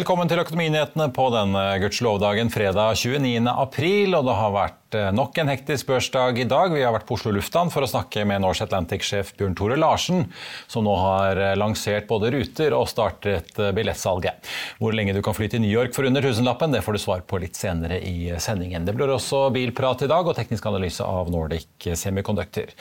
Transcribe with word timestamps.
Velkommen 0.00 0.30
til 0.30 0.40
Økonominyhetene 0.40 1.10
på 1.12 1.26
denne 1.28 1.62
gudskjelovdagen 1.82 2.48
fredag 2.48 2.94
29. 2.96 3.42
april. 3.52 4.14
og 4.16 4.30
Det 4.30 4.36
har 4.38 4.54
vært 4.54 4.89
eh, 4.94 5.10
nok 5.14 5.38
en 5.38 5.50
hektisk 5.50 5.88
børsdag 5.90 6.38
i 6.42 6.46
dag. 6.48 6.72
Vi 6.74 6.82
har 6.84 6.94
vært 6.94 7.06
på 7.08 7.16
Oslo 7.18 7.32
lufthavn 7.34 7.70
for 7.72 7.84
å 7.84 7.88
snakke 7.90 8.24
med 8.28 8.42
Norse 8.44 8.64
Atlantic-sjef 8.66 9.32
Bjørn 9.38 9.56
Tore 9.58 9.78
Larsen, 9.80 10.24
som 10.70 10.86
nå 10.86 10.94
har 10.98 11.40
eh, 11.40 11.54
lansert 11.58 12.08
både 12.10 12.32
ruter 12.34 12.74
og 12.76 12.88
startet 12.90 13.60
eh, 13.60 13.70
billettsalget. 13.76 14.50
Hvor 14.80 14.96
lenge 14.96 15.14
du 15.16 15.20
kan 15.24 15.36
fly 15.36 15.50
til 15.52 15.62
New 15.64 15.72
York 15.72 15.94
for 15.96 16.08
under 16.08 16.24
tusenlappen, 16.24 16.74
det 16.74 16.82
får 16.86 16.98
du 16.98 17.02
svar 17.02 17.24
på 17.26 17.40
litt 17.42 17.58
senere 17.58 18.00
i 18.00 18.32
sendingen. 18.42 18.88
Det 18.88 18.96
blir 18.96 19.12
også 19.14 19.44
bilprat 19.54 20.06
i 20.06 20.10
dag 20.10 20.26
og 20.26 20.36
teknisk 20.38 20.66
analyse 20.70 21.06
av 21.06 21.30
Nordic 21.30 21.90
Semiconductor. 21.94 22.74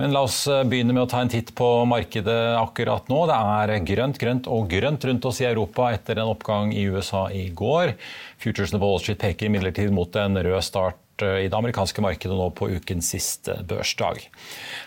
Men 0.00 0.16
la 0.16 0.24
oss 0.24 0.42
begynne 0.48 0.96
med 0.96 1.04
å 1.04 1.10
ta 1.10 1.20
en 1.20 1.30
titt 1.32 1.52
på 1.58 1.68
markedet 1.90 2.38
akkurat 2.56 3.10
nå. 3.12 3.20
Det 3.28 3.36
er 3.36 3.74
grønt, 3.92 4.22
grønt 4.22 4.48
og 4.48 4.70
grønt 4.72 5.04
rundt 5.10 5.28
oss 5.28 5.42
i 5.44 5.50
Europa 5.50 5.90
etter 5.92 6.22
en 6.22 6.32
oppgang 6.32 6.72
i 6.72 6.86
USA 6.88 7.26
i 7.34 7.50
går. 7.52 7.94
Futuresene 8.40 8.80
på 8.80 8.88
Wall 8.88 9.02
Street 9.02 9.20
peker 9.20 9.50
imidlertid 9.50 9.92
mot 9.92 10.16
en 10.16 10.40
rød 10.40 10.64
start 10.64 11.00
i 11.24 11.48
det 11.48 11.56
amerikanske 11.56 12.02
markedet 12.04 12.36
nå 12.36 12.48
på 12.56 12.70
ukens 12.76 13.10
siste 13.14 13.58
børsdag. 13.68 14.22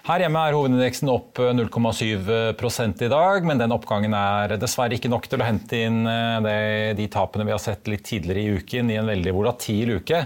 Her 0.07 0.23
hjemme 0.23 0.41
er 0.43 0.57
hovedindeksen 0.57 1.11
opp 1.11 1.39
0,7% 1.39 3.05
i 3.05 3.11
dag, 3.11 3.47
men 3.47 3.61
den 3.61 3.75
oppgangen 3.75 4.15
er 4.17 4.55
dessverre 4.61 4.97
ikke 4.97 5.11
nok 5.11 5.29
til 5.29 5.43
å 5.43 5.47
hente 5.47 5.83
inn 5.87 6.03
det, 6.45 6.57
de 6.99 7.07
tapene 7.11 7.47
vi 7.47 7.55
har 7.55 7.61
sett 7.61 7.87
litt 7.91 8.05
tidligere 8.07 8.43
i 8.43 8.59
uken 8.59 8.91
i 8.91 8.99
en 8.99 9.09
veldig 9.11 9.35
volatil 9.35 9.97
uke. 9.99 10.25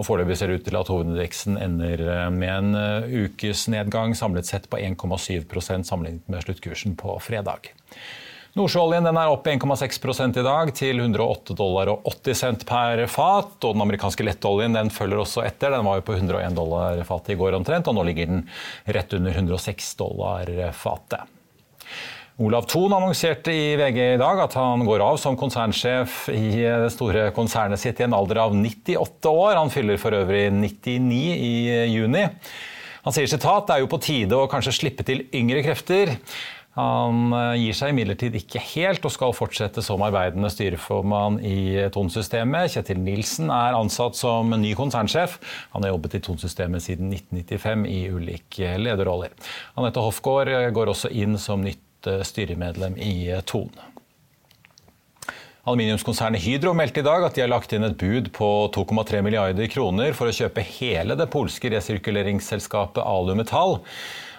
Og 0.00 0.08
Foreløpig 0.08 0.38
ser 0.40 0.50
det 0.50 0.60
ut 0.60 0.66
til 0.66 0.78
at 0.78 0.90
hovedindeksen 0.90 1.58
ender 1.60 2.02
eh, 2.06 2.26
med 2.32 2.52
en 2.74 3.06
ukes 3.26 3.66
nedgang 3.72 4.16
samlet 4.18 4.48
sett 4.48 4.68
på 4.72 4.80
1,7% 4.80 5.88
sammenlignet 5.88 6.28
med 6.32 6.46
sluttkursen 6.46 6.96
på 6.98 7.18
fredag. 7.22 7.70
Nordsjøoljen 8.52 9.06
er 9.08 9.30
opp 9.32 9.46
1,6 9.48 10.36
i 10.36 10.42
dag, 10.44 10.70
til 10.76 10.98
108 11.00 11.54
dollar 11.56 11.88
og 11.88 12.02
80 12.04 12.36
cent 12.36 12.66
per 12.68 13.00
fat. 13.08 13.54
og 13.64 13.72
Den 13.72 13.84
amerikanske 13.86 14.26
lettoljen 14.26 14.76
den 14.76 14.90
følger 14.92 15.22
også 15.22 15.46
etter. 15.46 15.72
Den 15.72 15.86
var 15.88 15.96
jo 15.96 16.04
på 16.04 16.18
101 16.18 16.58
dollar 16.58 17.00
fatet 17.08 17.32
i 17.32 17.38
går 17.40 17.56
omtrent, 17.56 17.88
og 17.88 17.96
nå 17.96 18.04
ligger 18.10 18.28
den 18.28 18.44
rett 18.92 19.16
under 19.16 19.32
106 19.32 19.94
dollar 20.02 20.52
fatet. 20.76 21.24
Olav 22.42 22.68
Thon 22.68 22.92
annonserte 22.92 23.52
i 23.56 23.72
VG 23.80 23.98
i 24.02 24.20
dag 24.20 24.44
at 24.44 24.54
han 24.60 24.84
går 24.84 25.00
av 25.04 25.16
som 25.20 25.36
konsernsjef 25.38 26.26
i 26.32 26.60
det 26.60 26.92
store 26.92 27.30
konsernet 27.36 27.80
sitt 27.80 28.00
i 28.00 28.04
en 28.04 28.16
alder 28.16 28.44
av 28.44 28.56
98 28.56 29.32
år. 29.32 29.56
Han 29.62 29.72
fyller 29.72 30.00
for 30.00 30.16
øvrig 30.16 30.50
99 30.52 31.24
i 31.40 31.54
juni. 31.92 32.26
Han 33.02 33.14
sier 33.16 33.26
sitat 33.30 33.68
det 33.68 33.76
er 33.76 33.82
jo 33.82 33.90
på 33.90 34.00
tide 34.02 34.36
å 34.36 34.48
kanskje 34.50 34.76
slippe 34.76 35.04
til 35.08 35.24
yngre 35.34 35.64
krefter. 35.64 36.18
Han 36.78 37.34
eh, 37.36 37.58
gir 37.60 37.76
seg 37.76 37.92
imidlertid 37.92 38.36
ikke 38.38 38.62
helt 38.70 39.04
og 39.04 39.12
skal 39.12 39.34
fortsette 39.36 39.84
som 39.84 40.00
arbeidende 40.06 40.48
styreformann 40.52 41.36
i 41.44 41.84
Tonsystemet. 41.92 42.72
Kjetil 42.72 43.02
Nilsen 43.02 43.52
er 43.52 43.76
ansatt 43.76 44.16
som 44.16 44.54
ny 44.56 44.72
konsernsjef. 44.78 45.36
Han 45.74 45.84
har 45.84 45.92
jobbet 45.92 46.16
i 46.16 46.22
Tonsystemet 46.24 46.84
siden 46.86 47.12
1995 47.12 47.86
i 47.92 48.00
ulike 48.08 48.74
lederroller. 48.80 49.36
Anette 49.76 50.04
Hofgaard 50.04 50.52
eh, 50.52 50.70
går 50.72 50.94
også 50.94 51.12
inn 51.12 51.36
som 51.40 51.64
nytt 51.66 52.08
eh, 52.08 52.24
styremedlem 52.24 52.96
i 52.96 53.14
Ton. 53.44 53.68
Aluminiumskonsernet 55.62 56.42
Hydro 56.42 56.72
meldte 56.74 57.04
i 57.04 57.06
dag 57.06 57.22
at 57.22 57.36
de 57.36 57.44
har 57.44 57.52
lagt 57.52 57.70
inn 57.76 57.84
et 57.86 58.00
bud 58.00 58.32
på 58.34 58.48
2,3 58.74 59.20
milliarder 59.22 59.68
kroner 59.70 60.16
for 60.16 60.26
å 60.26 60.34
kjøpe 60.34 60.64
hele 60.80 61.14
det 61.20 61.28
polske 61.30 61.70
resirkuleringsselskapet 61.70 63.04
Alumetall. 63.04 63.82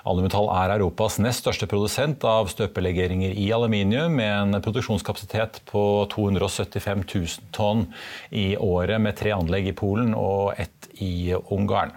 Alumetall 0.03 0.49
er 0.51 0.73
Europas 0.75 1.15
nest 1.23 1.45
største 1.45 1.67
produsent 1.71 2.25
av 2.27 2.49
støpelegeringer 2.51 3.37
i 3.39 3.45
aluminium, 3.55 4.17
med 4.19 4.33
en 4.55 4.63
produksjonskapasitet 4.63 5.61
på 5.69 5.83
275 6.11 7.05
000 7.07 7.53
tonn 7.55 7.85
i 8.29 8.53
året, 8.59 8.99
med 8.99 9.15
tre 9.19 9.31
anlegg 9.35 9.71
i 9.71 9.77
Polen 9.77 10.11
og 10.17 10.59
ett 10.59 10.91
i 10.99 11.31
Ungarn. 11.55 11.95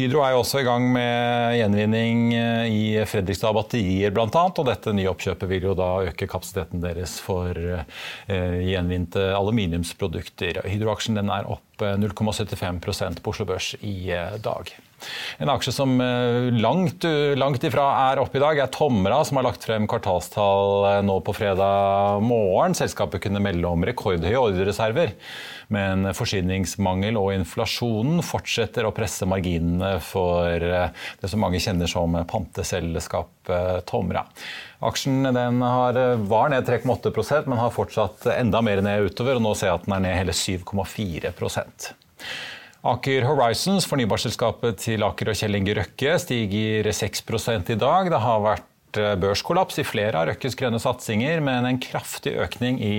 Hydro 0.00 0.22
er 0.24 0.32
jo 0.32 0.40
også 0.40 0.60
i 0.62 0.64
gang 0.64 0.84
med 0.94 1.56
gjenvinning 1.58 2.20
eh, 2.32 2.66
i 2.70 2.82
Fredrikstad 3.10 3.52
batterier 3.56 4.12
bl.a. 4.14 4.28
Og 4.30 4.62
dette 4.68 4.94
nye 4.96 5.10
oppkjøpet 5.10 5.50
vil 5.50 5.66
jo 5.66 5.74
da 5.76 5.88
øke 6.08 6.28
kapasiteten 6.30 6.80
deres 6.80 7.18
for 7.20 7.56
eh, 7.58 8.60
gjenvinte 8.64 9.26
aluminiumsprodukter. 9.36 10.62
Hydro-aksjen 10.70 11.20
er 11.20 11.50
opp 11.50 11.69
0,75% 11.80 13.22
på 13.24 13.34
Oslo 13.34 13.48
Børs 13.48 13.74
i 13.80 14.12
eh, 14.14 14.38
dag. 14.42 14.72
En 15.40 15.48
aksje 15.48 15.72
som 15.72 15.94
langt, 16.60 17.06
langt 17.40 17.62
ifra 17.64 17.86
er 18.10 18.20
oppe 18.20 18.36
i 18.36 18.42
dag, 18.42 18.58
er 18.60 18.68
Tomra, 18.68 19.22
som 19.24 19.38
har 19.38 19.46
lagt 19.46 19.64
frem 19.64 19.86
kvartalstall 19.88 21.00
nå 21.08 21.14
på 21.24 21.32
fredag 21.38 22.20
morgen. 22.20 22.76
Selskapet 22.76 23.24
kunne 23.24 23.40
melde 23.40 23.64
om 23.64 23.86
rekordhøye 23.88 24.42
ordrereserver. 24.42 25.14
Men 25.70 26.08
forsyningsmangel 26.16 27.18
og 27.20 27.30
inflasjonen 27.36 28.24
fortsetter 28.26 28.86
å 28.86 28.94
presse 28.94 29.28
marginene 29.28 29.94
for 30.02 30.50
eh, 30.50 30.90
det 31.22 31.30
som 31.30 31.42
mange 31.44 31.62
kjenner 31.62 31.90
som 31.90 32.18
Tomra. 33.88 34.24
Aksjen 34.80 35.28
har, 35.62 35.96
eh, 35.96 36.16
var 36.30 36.48
ned 36.52 36.64
3,8 36.66 37.46
men 37.46 37.58
har 37.60 37.74
fortsatt 37.74 38.26
enda 38.32 38.62
mer 38.62 38.80
ned 38.80 39.10
utover. 39.10 39.36
og 39.36 39.42
Nå 39.42 39.56
ser 39.56 39.68
jeg 39.70 39.80
at 39.80 39.88
den 39.88 39.96
er 39.98 40.06
ned 40.06 40.16
hele 40.16 40.32
7,4% 40.32 41.92
Aker 42.80 43.26
Horizons, 43.28 43.84
fornybarselskapet 43.84 44.78
til 44.80 45.02
Aker 45.04 45.28
og 45.28 45.36
Kjell 45.36 45.58
Inge 45.58 45.74
Røkke, 45.76 46.14
stiger 46.22 46.88
6 46.96 47.20
i 47.68 47.76
dag. 47.76 48.08
Det 48.08 48.20
har 48.24 48.40
vært 48.40 48.69
børskollaps 48.94 49.80
i 49.80 49.86
flere 49.86 50.18
av 50.18 50.28
Røkkes 50.30 50.56
grønne 50.58 50.80
satsinger, 50.82 51.42
men 51.44 51.66
en 51.68 51.80
kraftig 51.82 52.34
økning 52.40 52.80
i 52.82 52.94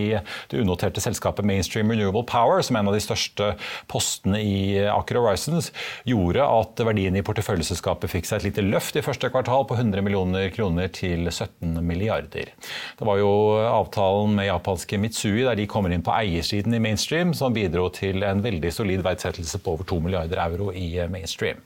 det 0.52 0.62
unoterte 0.62 1.04
selskapet 1.04 1.48
Mainstream 1.48 1.92
Renewable 1.92 2.24
Power, 2.28 2.62
som 2.64 2.78
er 2.78 2.84
en 2.84 2.92
av 2.92 2.98
de 2.98 3.04
største 3.04 3.52
postene 3.92 4.40
i 4.42 4.80
Aker 4.92 5.20
Horizons, 5.20 5.72
gjorde 6.08 6.46
at 6.46 6.84
verdien 6.88 7.18
i 7.18 7.24
porteføljeselskapet 7.26 8.12
fikk 8.12 8.30
seg 8.30 8.42
et 8.42 8.50
lite 8.50 8.66
løft 8.66 8.98
i 9.00 9.06
første 9.06 9.32
kvartal 9.34 9.68
på 9.70 9.78
100 9.80 10.06
millioner 10.06 10.50
kroner 10.54 10.92
til 10.94 11.28
17 11.32 11.82
milliarder. 11.86 12.54
Det 13.00 13.08
var 13.08 13.22
jo 13.22 13.32
avtalen 13.66 14.36
med 14.38 14.50
japanske 14.50 15.00
Mitsui 15.02 15.42
der 15.46 15.58
de 15.60 15.68
kommer 15.70 15.94
inn 15.94 16.06
på 16.06 16.14
eiersiden 16.16 16.76
i 16.78 16.82
Mainstream, 16.84 17.36
som 17.38 17.54
bidro 17.56 17.90
til 17.94 18.24
en 18.28 18.44
veldig 18.44 18.74
solid 18.74 19.04
verdsettelse 19.06 19.62
på 19.62 19.76
over 19.76 19.88
2 19.90 20.02
milliarder 20.06 20.42
euro 20.44 20.72
i 20.74 20.94
Mainstream. 21.12 21.62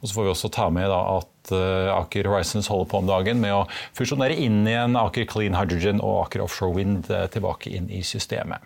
Og 0.00 0.08
så 0.08 0.16
får 0.16 0.26
vi 0.26 0.34
også 0.34 0.52
ta 0.52 0.68
med 0.72 0.90
at 0.92 1.28
Eh, 1.50 1.88
Aker 1.96 2.28
Horizons 2.30 2.70
holder 2.70 2.90
på 2.90 3.00
om 3.02 3.08
dagen 3.10 3.40
med 3.42 3.56
å 3.56 3.64
fusjonere 3.98 4.36
inn 4.38 4.62
igjen 4.68 4.98
Aker 5.00 5.26
Clean 5.30 5.58
Hydrogen 5.58 6.04
og 6.04 6.26
Aker 6.26 6.44
Offshore 6.46 6.76
Wind 6.78 7.10
eh, 7.10 7.26
tilbake 7.32 7.74
inn 7.74 7.90
i 7.90 8.04
systemet. 8.06 8.62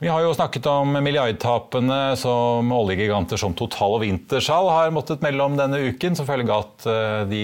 Vi 0.00 0.08
har 0.08 0.22
jo 0.24 0.30
snakket 0.32 0.64
om 0.70 0.94
milliardtapene 1.04 2.14
som 2.16 2.70
oljegiganter 2.72 3.36
som 3.36 3.52
Total 3.52 3.98
og 3.98 4.00
Wintershall 4.00 4.70
har 4.72 4.94
måttet 4.96 5.20
melde 5.20 5.44
om 5.44 5.58
denne 5.58 5.76
uken, 5.90 6.16
som 6.16 6.24
følge 6.24 6.48
av 6.48 6.62
at 6.64 6.86
eh, 6.88 7.16
de 7.28 7.42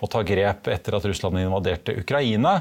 må 0.00 0.08
ta 0.08 0.22
grep 0.24 0.70
etter 0.72 0.96
at 0.96 1.04
Russland 1.04 1.42
invaderte 1.42 1.98
Ukraina. 2.00 2.54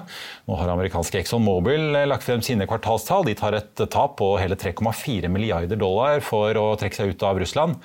Nå 0.43 0.59
har 0.59 0.73
amerikanske 0.73 1.21
Exxon 1.21 1.45
Mobil 1.47 1.87
lagt 2.11 2.27
frem 2.27 2.43
sine 2.43 2.67
kvartalstall. 2.67 3.29
De 3.29 3.37
tar 3.39 3.55
et 3.55 3.87
tap 3.87 4.17
på 4.19 4.33
hele 4.43 4.59
3,4 4.59 5.31
milliarder 5.31 5.79
dollar 5.79 6.19
for 6.19 6.59
å 6.59 6.73
trekke 6.75 6.99
seg 6.99 7.15
ut 7.15 7.29
av 7.31 7.39
Russland. 7.39 7.79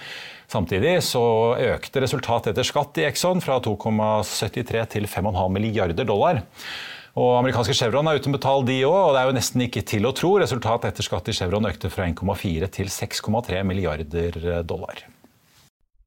Samtidig 0.54 1.00
så 1.02 1.22
økte 1.58 2.02
resultatet 2.04 2.52
etter 2.52 2.66
skatt 2.66 3.00
i 3.02 3.08
Exxon 3.08 3.42
fra 3.42 3.58
2,73 3.64 4.84
til 4.92 5.08
5,5 5.10 5.48
milliarder 5.50 6.06
dollar. 6.06 6.44
Og 7.18 7.36
amerikanske 7.40 7.74
Chevron 7.78 8.06
er 8.10 8.18
uten 8.18 8.34
betalt, 8.34 8.66
de 8.66 8.80
òg, 8.86 8.94
og 8.94 9.12
det 9.14 9.22
er 9.22 9.28
jo 9.30 9.34
nesten 9.36 9.66
ikke 9.66 9.84
til 9.86 10.06
å 10.06 10.14
tro. 10.14 10.32
Resultatet 10.42 10.90
etter 10.92 11.06
skatt 11.06 11.30
i 11.30 11.34
Chevron 11.34 11.66
økte 11.70 11.90
fra 11.90 12.06
1,4 12.10 12.70
til 12.74 12.90
6,3 12.90 13.62
milliarder 13.66 14.40
dollar. 14.66 15.02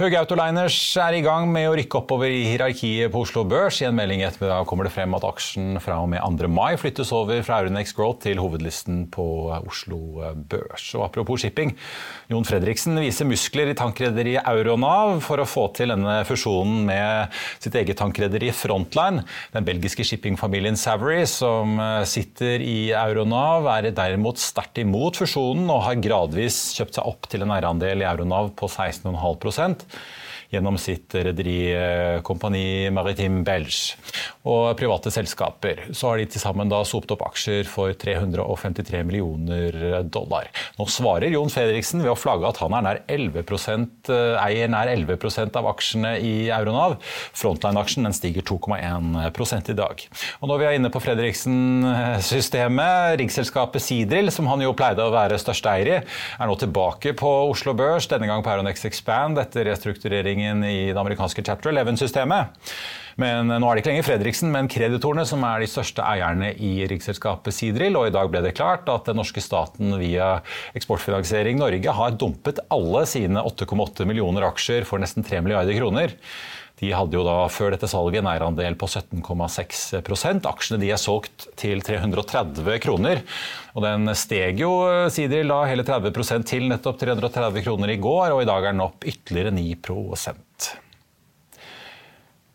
Høge 0.00 0.16
Autoliners 0.16 0.72
er 0.96 1.18
i 1.18 1.20
gang 1.20 1.50
med 1.52 1.66
å 1.68 1.74
rykke 1.76 1.98
oppover 1.98 2.32
i 2.32 2.46
hierarkiet 2.48 3.12
på 3.12 3.20
Oslo 3.26 3.42
Børs. 3.44 3.82
I 3.82 3.90
en 3.90 3.96
melding 3.98 4.22
i 4.22 4.24
ettermiddag 4.24 4.64
kommer 4.64 4.86
det 4.88 4.92
frem 4.94 5.12
at 5.12 5.26
aksjen 5.28 5.76
fra 5.84 5.98
og 6.00 6.06
med 6.08 6.24
2. 6.24 6.48
mai 6.48 6.78
flyttes 6.80 7.10
over 7.12 7.42
fra 7.44 7.58
Euronex 7.60 7.92
Growth 7.92 8.22
til 8.24 8.40
hovedlisten 8.40 9.02
på 9.12 9.26
Oslo 9.52 9.98
Børs. 10.48 10.86
Og 10.96 11.04
apropos 11.04 11.44
shipping, 11.44 11.74
Jon 12.32 12.48
Fredriksen 12.48 12.96
viser 13.04 13.28
muskler 13.28 13.68
i 13.68 13.76
tankrederiet 13.76 14.48
Euronav 14.48 15.18
for 15.26 15.44
å 15.44 15.46
få 15.46 15.66
til 15.76 15.92
denne 15.92 16.22
fusjonen 16.24 16.88
med 16.88 17.36
sitt 17.60 17.76
eget 17.76 18.00
tankrederi 18.00 18.48
Frontline. 18.56 19.26
Den 19.52 19.68
belgiske 19.68 20.08
shippingfamilien 20.08 20.80
Savory, 20.80 21.20
som 21.28 21.76
sitter 22.08 22.64
i 22.64 22.78
Euronav, 22.96 23.68
er 23.76 23.90
derimot 23.92 24.40
sterkt 24.40 24.80
imot 24.80 25.20
fusjonen 25.20 25.68
og 25.68 25.84
har 25.84 26.00
gradvis 26.00 26.64
kjøpt 26.80 26.96
seg 26.96 27.12
opp 27.12 27.28
til 27.28 27.44
en 27.44 27.52
eierandel 27.52 28.00
i 28.00 28.08
Euronav 28.08 28.54
på 28.56 28.72
16,5 28.72 29.81
hat. 29.82 30.00
Gjennom 30.52 30.76
sitt 30.80 31.14
rederi 31.16 31.72
Maritim 32.92 33.40
Belge 33.46 33.96
og 34.48 34.76
private 34.78 35.10
selskaper. 35.14 35.76
Så 35.94 36.08
har 36.10 36.16
de 36.18 36.26
til 36.30 36.40
sammen 36.42 36.70
da 36.70 36.84
sopt 36.86 37.10
opp 37.14 37.22
aksjer 37.26 37.64
for 37.70 37.92
353 37.96 39.02
millioner 39.06 40.02
dollar. 40.12 40.50
Nå 40.78 40.84
svarer 40.90 41.30
Jon 41.32 41.50
Fredriksen 41.52 42.02
ved 42.02 42.10
å 42.12 42.18
flagge 42.18 42.48
at 42.48 42.60
han 42.62 42.72
er 42.76 42.82
nær 42.86 42.98
11% 43.06 44.10
eier 44.42 44.68
nær 44.72 44.88
11% 44.92 45.56
av 45.58 45.64
aksjene 45.70 46.12
i 46.20 46.34
Euronav. 46.52 46.92
Frontline-aksjen 47.38 48.04
den 48.08 48.16
stiger 48.16 48.42
2,1 48.46 49.70
i 49.72 49.78
dag. 49.78 49.96
Og 50.40 50.46
når 50.50 50.58
vi 50.58 50.64
er 50.68 50.74
inne 50.78 50.92
på 50.92 51.02
Fredriksen-systemet, 51.02 53.16
riggselskapet 53.22 53.82
Sidril, 53.84 54.28
som 54.34 54.46
han 54.50 54.64
jo 54.64 54.76
pleide 54.76 55.06
å 55.06 55.14
være 55.14 55.40
største 55.40 55.68
eier 55.72 55.88
i, 55.92 55.96
er 56.02 56.46
nå 56.50 56.54
tilbake 56.60 57.08
på 57.18 57.30
Oslo 57.50 57.72
Børs, 57.78 58.06
denne 58.10 58.28
gang 58.30 58.42
på 58.44 58.52
Euronex 58.52 58.78
Expand 58.88 59.34
etter 59.42 59.64
restruktureringen 60.42 60.64
i 60.64 60.92
det 60.92 61.00
amerikanske 61.00 61.42
Chapter 61.42 61.72
11-systemet. 61.72 62.46
Men 63.16 63.46
nå 63.46 63.68
er 63.68 63.76
det 63.76 63.82
ikke 63.82 63.90
lenger 63.90 64.06
Fredriksen, 64.06 64.50
men 64.52 64.68
kreditorene 64.68 65.24
som 65.28 65.42
er 65.44 65.60
de 65.60 65.68
største 65.68 66.02
eierne 66.02 66.54
i 66.56 66.86
riksselskapet 66.88 67.52
Sidril. 67.52 67.96
Og 67.96 68.08
i 68.08 68.14
dag 68.14 68.30
ble 68.30 68.42
det 68.42 68.56
klart 68.56 68.88
at 68.88 69.06
den 69.06 69.18
norske 69.20 69.42
staten 69.44 69.98
via 70.00 70.40
Eksportfinansiering 70.74 71.60
Norge 71.60 71.92
har 71.92 72.16
dumpet 72.16 72.62
alle 72.72 73.04
sine 73.06 73.42
8,8 73.44 74.08
millioner 74.08 74.48
aksjer 74.48 74.88
for 74.88 75.02
nesten 75.02 75.24
3 75.24 75.42
milliarder 75.44 75.76
kroner. 75.76 76.16
De 76.82 76.90
hadde 76.90 77.14
jo 77.14 77.22
da 77.22 77.36
før 77.52 77.76
dette 77.76 77.86
salget 77.86 78.24
en 78.24 78.28
eierandel 78.32 78.74
på 78.78 78.88
17,6% 78.90 80.48
Aksjene 80.50 80.80
de 80.82 80.90
er 80.90 80.98
solgt 80.98 81.46
til 81.60 81.78
330 81.86 82.80
kroner. 82.82 83.22
Og 83.76 83.86
den 83.86 84.10
steg 84.18 84.58
jo 84.64 84.72
Sidril 85.14 85.52
da 85.52 85.62
hele 85.70 85.86
30 85.86 86.42
til 86.48 86.66
nettopp 86.72 86.98
330 86.98 87.62
kroner 87.62 87.94
i 87.94 88.00
går, 88.02 88.34
og 88.34 88.42
i 88.42 88.48
dag 88.50 88.66
er 88.66 88.74
den 88.74 88.82
opp 88.88 89.06
ytterligere 89.06 89.54
9 89.54 89.68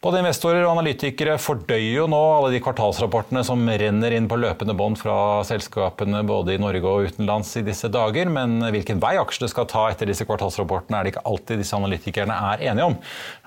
både 0.04 0.20
investorer 0.22 0.62
og 0.64 0.76
analytikere 0.76 1.38
fordøyer 1.42 1.96
jo 1.98 2.08
nå 2.12 2.20
alle 2.36 2.52
de 2.54 2.62
kvartalsrapportene 2.64 3.44
som 3.48 3.64
renner 3.68 4.14
inn 4.18 4.28
på 4.30 4.38
løpende 4.40 4.76
bånd 4.78 5.00
fra 5.00 5.44
selskapene 5.48 6.22
både 6.28 6.56
i 6.56 6.62
Norge 6.62 6.92
og 6.92 7.10
utenlands 7.10 7.56
i 7.58 7.66
disse 7.66 7.90
dager, 7.94 8.30
men 8.30 8.60
hvilken 8.74 9.02
vei 9.04 9.16
aksjene 9.22 9.50
skal 9.52 9.70
ta 9.72 9.88
etter 9.92 10.10
disse 10.10 10.28
kvartalsrapportene 10.30 11.00
er 11.00 11.08
det 11.08 11.16
ikke 11.16 11.26
alltid 11.32 11.64
disse 11.64 11.80
analytikerne 11.80 12.38
er 12.54 12.68
enige 12.70 12.92
om. 12.92 13.00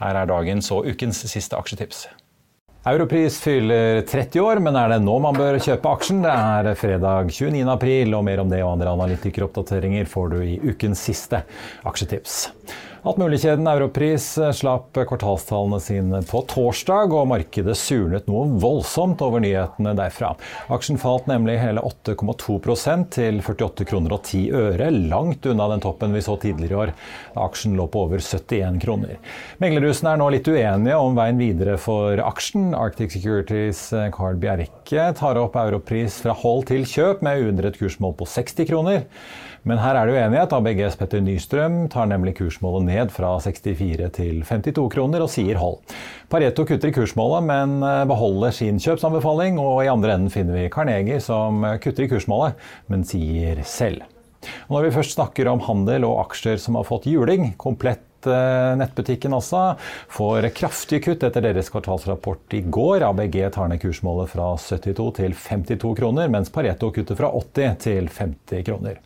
Her 0.02 0.24
er 0.24 0.32
dagens 0.32 0.72
og 0.74 0.90
ukens 0.90 1.22
siste 1.30 1.58
aksjetips. 1.58 2.08
Europris 2.90 3.36
fyller 3.42 4.00
30 4.08 4.40
år, 4.40 4.58
men 4.64 4.76
er 4.80 4.94
det 4.94 5.02
nå 5.04 5.18
man 5.20 5.36
bør 5.36 5.58
kjøpe 5.60 5.90
aksjen? 5.92 6.22
Det 6.24 6.32
er 6.32 6.78
fredag 6.80 7.28
29. 7.28 7.60
april, 7.68 8.14
og 8.16 8.24
mer 8.24 8.40
om 8.40 8.48
det 8.48 8.62
og 8.64 8.72
andre 8.72 8.94
analytikeroppdateringer 8.96 10.08
får 10.08 10.30
du 10.32 10.38
i 10.40 10.54
ukens 10.64 11.02
siste 11.10 11.42
aksjetips. 11.84 12.46
Altmuligkjeden 13.00 13.64
Europris 13.64 14.24
slapp 14.52 14.92
kvartalstallene 14.92 15.78
sine 15.80 16.18
på 16.28 16.42
torsdag, 16.50 17.14
og 17.16 17.30
markedet 17.30 17.72
surnet 17.80 18.26
noe 18.28 18.58
voldsomt 18.60 19.22
over 19.24 19.40
nyhetene 19.40 19.94
derfra. 19.96 20.34
Aksjen 20.68 21.00
falt 21.00 21.30
nemlig 21.30 21.56
hele 21.62 21.80
8,2% 21.80 23.08
til 23.16 23.40
48 23.40 23.88
kroner 23.88 24.18
og 24.18 24.28
10 24.28 24.42
øre, 24.52 24.90
langt 24.92 25.48
unna 25.48 25.70
den 25.72 25.84
toppen 25.86 26.12
vi 26.12 26.20
så 26.26 26.36
tidligere 26.44 26.76
i 26.76 26.80
år. 26.82 26.94
Aksjen 27.40 27.80
lå 27.80 27.88
på 27.88 28.04
over 28.04 28.20
71 28.20 28.76
kroner. 28.84 29.16
Meglerhusene 29.64 30.12
er 30.12 30.20
nå 30.20 30.28
litt 30.36 30.52
uenige 30.52 31.00
om 31.00 31.16
veien 31.16 31.40
videre 31.40 31.80
for 31.80 32.20
aksjen. 32.20 32.74
Arctic 32.76 33.16
Securities 33.16 33.86
Carl 34.12 34.36
Bjerke 34.42 35.08
tar 35.16 35.40
opp 35.40 35.56
Europris 35.56 36.20
fra 36.20 36.36
hold 36.36 36.68
til 36.68 36.84
kjøp 36.84 37.24
med 37.24 37.46
uendret 37.46 37.80
kursmål 37.80 38.18
på 38.20 38.28
60 38.28 38.68
kroner. 38.68 39.08
Men 39.68 39.80
her 39.82 39.98
er 39.98 40.08
det 40.08 40.14
uenighet. 40.16 40.54
ABGs 40.56 40.96
Petter 40.96 41.20
Nystrøm 41.24 41.82
tar 41.92 42.08
nemlig 42.08 42.36
kursmålet 42.38 42.86
ned 42.88 43.12
fra 43.12 43.34
64 43.44 44.08
til 44.16 44.40
52 44.48 44.86
kroner 44.94 45.24
og 45.24 45.28
sier 45.32 45.60
hold. 45.60 45.80
Pareto 46.32 46.64
kutter 46.68 46.88
i 46.88 46.94
kursmålet, 46.96 47.44
men 47.50 47.76
eh, 47.84 48.04
beholder 48.08 48.54
sin 48.56 48.80
kjøpsanbefaling. 48.80 49.60
Og 49.60 49.82
i 49.84 49.90
andre 49.92 50.16
enden 50.16 50.32
finner 50.32 50.56
vi 50.56 50.70
Carnegie 50.72 51.20
som 51.24 51.66
kutter 51.82 52.06
i 52.06 52.12
kursmålet, 52.12 52.56
men 52.88 53.04
sier 53.08 53.60
selv. 53.68 54.06
Og 54.68 54.78
når 54.78 54.86
vi 54.86 54.94
først 54.94 55.18
snakker 55.18 55.50
om 55.50 55.60
handel 55.66 56.06
og 56.08 56.22
aksjer 56.22 56.56
som 56.62 56.78
har 56.78 56.86
fått 56.88 57.10
juling, 57.10 57.50
komplett 57.60 58.24
eh, 58.24 58.70
nettbutikken 58.80 59.36
også 59.36 59.74
får 60.16 60.48
kraftige 60.56 61.04
kutt 61.04 61.26
etter 61.28 61.44
deres 61.44 61.68
kvartalsrapport 61.72 62.56
i 62.56 62.62
går. 62.64 63.04
ABG 63.10 63.42
tar 63.58 63.68
ned 63.68 63.82
kursmålet 63.84 64.32
fra 64.32 64.54
72 64.56 65.10
til 65.20 65.36
52 65.36 65.92
kroner, 66.00 66.32
mens 66.32 66.48
Pareto 66.54 66.88
kutter 66.96 67.20
fra 67.20 67.28
80 67.42 67.78
til 67.84 68.08
50 68.08 68.66
kroner. 68.70 69.04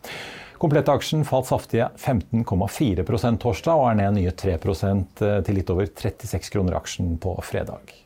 Komplettaksjen 0.61 1.25
falt 1.27 1.49
saftige 1.49 1.89
15,4% 1.99 3.41
torsdag 3.43 3.81
og 3.81 3.89
er 3.89 3.99
ned 3.99 4.17
nye 4.19 4.31
3 4.31 4.55
eh, 4.55 5.37
til 5.43 5.57
litt 5.57 5.71
over 5.73 5.89
36 5.89 6.51
kroner 6.53 6.77
aksjen 6.79 7.17
på 7.19 7.35
fredag. 7.43 8.04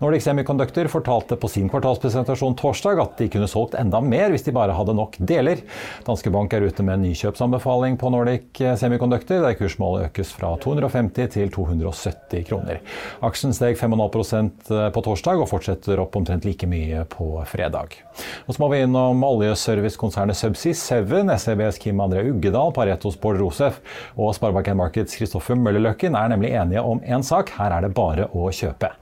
Nordic 0.00 0.24
Semiconductor 0.24 0.88
fortalte 0.92 1.38
på 1.40 1.50
sin 1.50 1.68
kvartalspresentasjon 1.72 2.56
torsdag 2.58 3.02
at 3.02 3.18
de 3.20 3.28
kunne 3.32 3.48
solgt 3.50 3.76
enda 3.78 4.00
mer 4.04 4.32
hvis 4.32 4.46
de 4.46 4.54
bare 4.54 4.74
hadde 4.76 4.96
nok 4.96 5.18
deler. 5.18 5.62
Danske 6.06 6.32
Bank 6.34 6.54
er 6.54 6.66
ute 6.66 6.84
med 6.86 6.98
en 6.98 7.06
nykjøpsanbefaling 7.08 7.98
på 8.00 8.10
Nordic 8.14 8.62
Semiconductor, 8.80 9.42
der 9.44 9.56
kursmålet 9.58 10.10
økes 10.10 10.32
fra 10.34 10.54
250 10.62 11.32
til 11.36 11.52
270 11.54 12.46
kroner. 12.48 12.80
Aksjen 13.24 13.54
steg 13.56 13.78
5,5% 13.80 14.72
på 14.94 15.04
torsdag 15.08 15.42
og 15.42 15.50
fortsetter 15.50 16.02
opp 16.02 16.16
omtrent 16.18 16.46
like 16.48 16.68
mye 16.70 17.04
på 17.10 17.30
fredag. 17.50 17.98
Og 18.46 18.54
så 18.54 18.62
må 18.62 18.70
vi 18.72 18.82
innom 18.84 19.22
oljeservicekonsernet 19.26 20.38
Subsea 20.38 20.74
7, 20.74 21.34
SEBs 21.38 21.80
Kim 21.82 22.02
André 22.04 22.26
Uggedal, 22.30 22.72
Paretos 22.76 23.18
Bård 23.20 23.40
Rosef 23.40 23.80
og 24.16 24.34
Sparebanken 24.36 24.78
Markets 24.78 25.16
Kristoffer 25.18 25.58
Møllerløkken 25.58 26.16
er 26.18 26.32
nemlig 26.32 26.54
enige 26.54 26.82
om 26.84 27.02
én 27.02 27.24
sak. 27.26 27.54
Her 27.58 27.78
er 27.78 27.86
det 27.86 27.94
bare 27.96 28.28
å 28.32 28.50
kjøpe. 28.54 28.92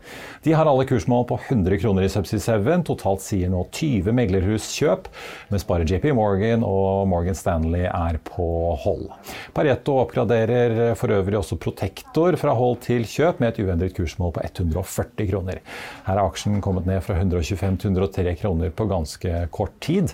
De 0.42 0.52
har 0.52 0.66
alle 0.66 0.84
kursmål 0.84 1.24
på 1.30 1.38
100 1.48 1.78
kroner 1.78 2.02
i 2.02 2.08
Subsea 2.10 2.40
7. 2.40 2.82
Totalt 2.88 3.22
sier 3.22 3.50
nå 3.52 3.60
20 3.70 4.10
meglerhus 4.16 4.64
kjøp, 4.74 5.06
mens 5.52 5.62
bare 5.68 5.86
JP 5.86 6.08
Morgan 6.18 6.64
og 6.66 7.04
Morgan 7.10 7.38
Stanley 7.38 7.84
er 7.86 8.18
på 8.26 8.46
hold. 8.82 9.06
Pareto 9.54 10.00
oppgraderer 10.02 10.96
for 10.98 11.14
øvrig 11.14 11.38
også 11.38 11.60
Protektor 11.62 12.34
fra 12.40 12.56
hold 12.58 12.80
til 12.88 13.06
kjøp 13.06 13.38
med 13.38 13.52
et 13.52 13.62
uendret 13.62 13.94
kursmål 13.94 14.34
på 14.34 14.42
140 14.48 15.30
kroner. 15.30 15.62
Her 16.08 16.18
er 16.18 16.24
aksjen 16.24 16.58
kommet 16.64 16.90
ned 16.90 17.06
fra 17.06 17.20
125 17.20 17.78
til 17.84 17.94
103 17.94 18.34
kroner 18.42 18.74
på 18.74 18.90
ganske 18.90 19.46
kort 19.54 19.78
tid. 19.78 20.10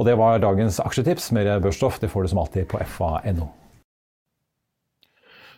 Og 0.00 0.06
det 0.08 0.18
var 0.18 0.42
dagens 0.42 0.82
aksjetips. 0.82 1.30
Mer 1.36 1.54
børsstoff 1.62 2.02
det 2.02 2.10
får 2.10 2.26
du 2.26 2.34
som 2.34 2.42
alltid 2.42 2.66
på 2.74 2.82
fa.no. 2.98 3.52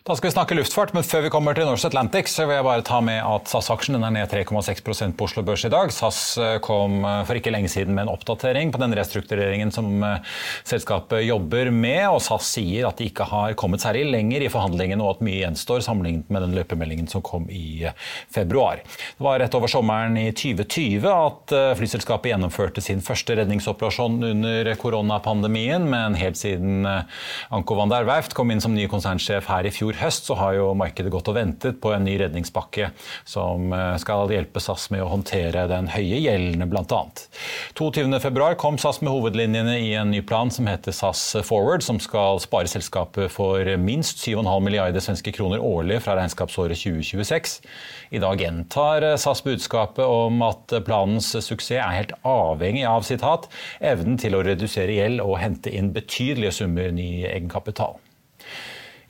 Da 0.03 0.17
skal 0.19 0.27
vi 0.27 0.33
snakke 0.33 0.55
luftfart, 0.57 0.91
men 0.91 1.05
før 1.07 1.21
vi 1.23 1.29
kommer 1.31 1.55
til 1.55 1.63
Norse 1.63 1.87
Atlantic, 1.87 2.27
så 2.27 2.43
vil 2.43 2.57
jeg 2.57 2.65
bare 2.67 2.83
ta 2.83 2.97
med 2.99 3.21
at 3.23 3.47
SAS-aksjen 3.47 3.95
er 4.03 4.11
ned 4.11 4.33
3,6% 4.33 5.13
på 5.15 5.27
Oslo 5.29 5.43
Børs 5.47 5.61
i 5.63 5.69
dag. 5.71 5.93
SAS 5.95 6.17
eh, 6.43 6.57
kom 6.59 7.05
eh, 7.07 7.21
for 7.23 7.39
ikke 7.39 7.53
lenge 7.55 7.69
siden 7.71 7.95
med 7.95 8.03
en 8.03 8.11
oppdatering 8.11 8.73
på 8.75 8.81
den 8.81 8.91
restruktureringen 8.99 9.71
som 9.71 10.03
eh, 10.03 10.33
selskapet 10.67 11.23
jobber 11.23 11.71
med, 11.71 12.01
og 12.09 12.19
SAS 12.25 12.49
sier 12.57 12.89
at 12.89 12.99
de 12.99 13.07
ikke 13.07 13.29
har 13.29 13.55
kommet 13.55 13.85
særlig 13.85 14.01
lenger 14.09 14.43
i 14.43 14.49
forhandlingene, 14.51 15.05
og 15.05 15.13
at 15.13 15.23
mye 15.23 15.37
gjenstår 15.37 15.85
sammenlignet 15.87 16.27
med 16.27 16.43
den 16.49 16.57
løpemeldingen 16.59 17.07
som 17.07 17.23
kom 17.23 17.47
i 17.47 17.87
februar. 18.27 18.83
Det 18.83 19.23
var 19.23 19.39
rett 19.39 19.55
over 19.55 19.71
sommeren 19.71 20.19
i 20.19 20.27
2020 20.35 21.07
at 21.13 21.55
flyselskapet 21.79 22.33
gjennomførte 22.33 22.83
sin 22.83 22.99
første 22.99 23.39
redningsoperasjon 23.39 24.19
under 24.33 24.73
koronapandemien, 24.83 25.87
men 25.95 26.19
helt 26.19 26.43
siden 26.43 26.83
Anko 26.83 27.79
van 27.79 27.95
der 27.95 28.11
Werft 28.11 28.35
kom 28.35 28.51
inn 28.51 28.59
som 28.59 28.75
ny 28.75 28.91
konsernsjef 28.91 29.47
her 29.47 29.71
i 29.71 29.71
fjor 29.71 29.92
fjor 29.93 30.01
høst 30.03 30.25
så 30.27 30.35
har 30.35 30.55
jo 30.57 30.73
markedet 30.77 31.11
gått 31.11 31.29
og 31.29 31.35
ventet 31.37 31.79
på 31.81 31.91
en 31.93 32.03
ny 32.05 32.17
redningspakke 32.19 32.91
som 33.25 33.73
eh, 33.73 33.95
skal 34.01 34.31
hjelpe 34.31 34.59
SAS 34.59 34.89
med 34.91 35.03
å 35.03 35.09
håndtere 35.11 35.67
den 35.69 35.89
høye 35.93 36.19
gjelden 36.23 36.65
bl.a. 36.69 37.01
22.2 37.77 38.53
kom 38.59 38.77
SAS 38.77 39.01
med 39.01 39.13
hovedlinjene 39.13 39.77
i 39.79 39.93
en 39.99 40.11
ny 40.11 40.21
plan 40.21 40.51
som 40.51 40.67
heter 40.67 40.91
SAS 40.95 41.21
Forward, 41.45 41.83
som 41.83 41.99
skal 42.01 42.41
spare 42.43 42.67
selskapet 42.67 43.31
for 43.31 43.65
minst 43.77 44.21
7,5 44.23 44.63
milliarder 44.63 45.03
svenske 45.03 45.33
kroner 45.35 45.61
årlig 45.63 46.01
fra 46.03 46.17
regnskapsåret 46.19 46.79
2026. 46.79 47.59
I 48.13 48.21
dag 48.23 48.41
gjentar 48.41 49.07
SAS 49.21 49.43
budskapet 49.45 50.05
om 50.05 50.41
at 50.45 50.73
planens 50.85 51.33
suksess 51.33 51.79
er 51.79 51.95
helt 51.95 52.15
avhengig 52.27 52.83
av 52.85 53.05
sitat, 53.07 53.47
evnen 53.81 54.17
til 54.21 54.35
å 54.37 54.43
redusere 54.45 54.97
gjeld 54.97 55.23
og 55.23 55.39
hente 55.41 55.73
inn 55.73 55.93
betydelige 55.95 56.53
summer 56.59 56.91
ny 56.93 57.23
egenkapital. 57.29 57.97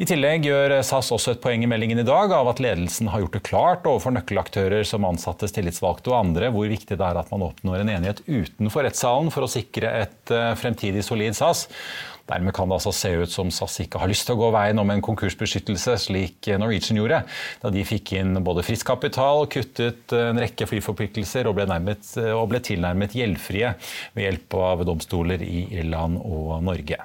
I 0.02 0.08
tillegg 0.10 0.48
gjør 0.48 0.74
SAS 0.82 1.12
også 1.14 1.36
et 1.36 1.42
poeng 1.44 1.62
i 1.62 1.68
meldingen 1.70 2.00
i 2.02 2.06
dag 2.08 2.32
av 2.34 2.48
at 2.50 2.58
ledelsen 2.64 3.12
har 3.14 3.22
gjort 3.22 3.36
det 3.38 3.44
klart 3.46 3.84
overfor 3.86 4.16
nøkkelaktører 4.16 4.88
som 4.90 5.06
ansattes 5.06 5.54
tillitsvalgte 5.54 6.10
og 6.10 6.18
andre 6.18 6.50
hvor 6.56 6.66
viktig 6.72 6.98
det 6.98 7.06
er 7.06 7.20
at 7.22 7.30
man 7.30 7.46
oppnår 7.46 7.84
en 7.84 7.92
enighet 7.94 8.24
utenfor 8.26 8.88
rettssalen 8.88 9.30
for 9.30 9.46
å 9.46 9.52
sikre 9.54 9.94
et 10.02 10.34
eh, 10.34 10.50
fremtidig 10.58 11.06
solid 11.06 11.38
SAS. 11.38 11.68
Dermed 12.26 12.56
kan 12.58 12.72
det 12.72 12.80
altså 12.80 12.96
se 12.96 13.14
ut 13.22 13.30
som 13.36 13.54
SAS 13.54 13.84
ikke 13.84 14.02
har 14.02 14.10
lyst 14.10 14.26
til 14.26 14.34
å 14.34 14.42
gå 14.42 14.50
veien 14.56 14.82
om 14.82 14.90
en 14.90 15.06
konkursbeskyttelse, 15.06 16.00
slik 16.08 16.50
Norwegian 16.58 16.98
gjorde, 16.98 17.22
da 17.62 17.74
de 17.78 17.86
fikk 17.86 18.16
inn 18.18 18.40
både 18.42 18.66
frisk 18.66 18.90
kapital, 18.90 19.46
kuttet 19.52 20.16
en 20.18 20.42
rekke 20.42 20.72
flyforpliktelser 20.74 21.52
og 21.52 21.60
ble, 21.60 21.68
og 22.32 22.46
ble 22.50 22.64
tilnærmet 22.66 23.14
gjeldfrie 23.20 23.76
ved 24.16 24.26
hjelp 24.26 24.64
av 24.72 24.88
domstoler 24.90 25.44
i 25.46 25.68
Irland 25.84 26.24
og 26.24 26.64
Norge. 26.66 27.04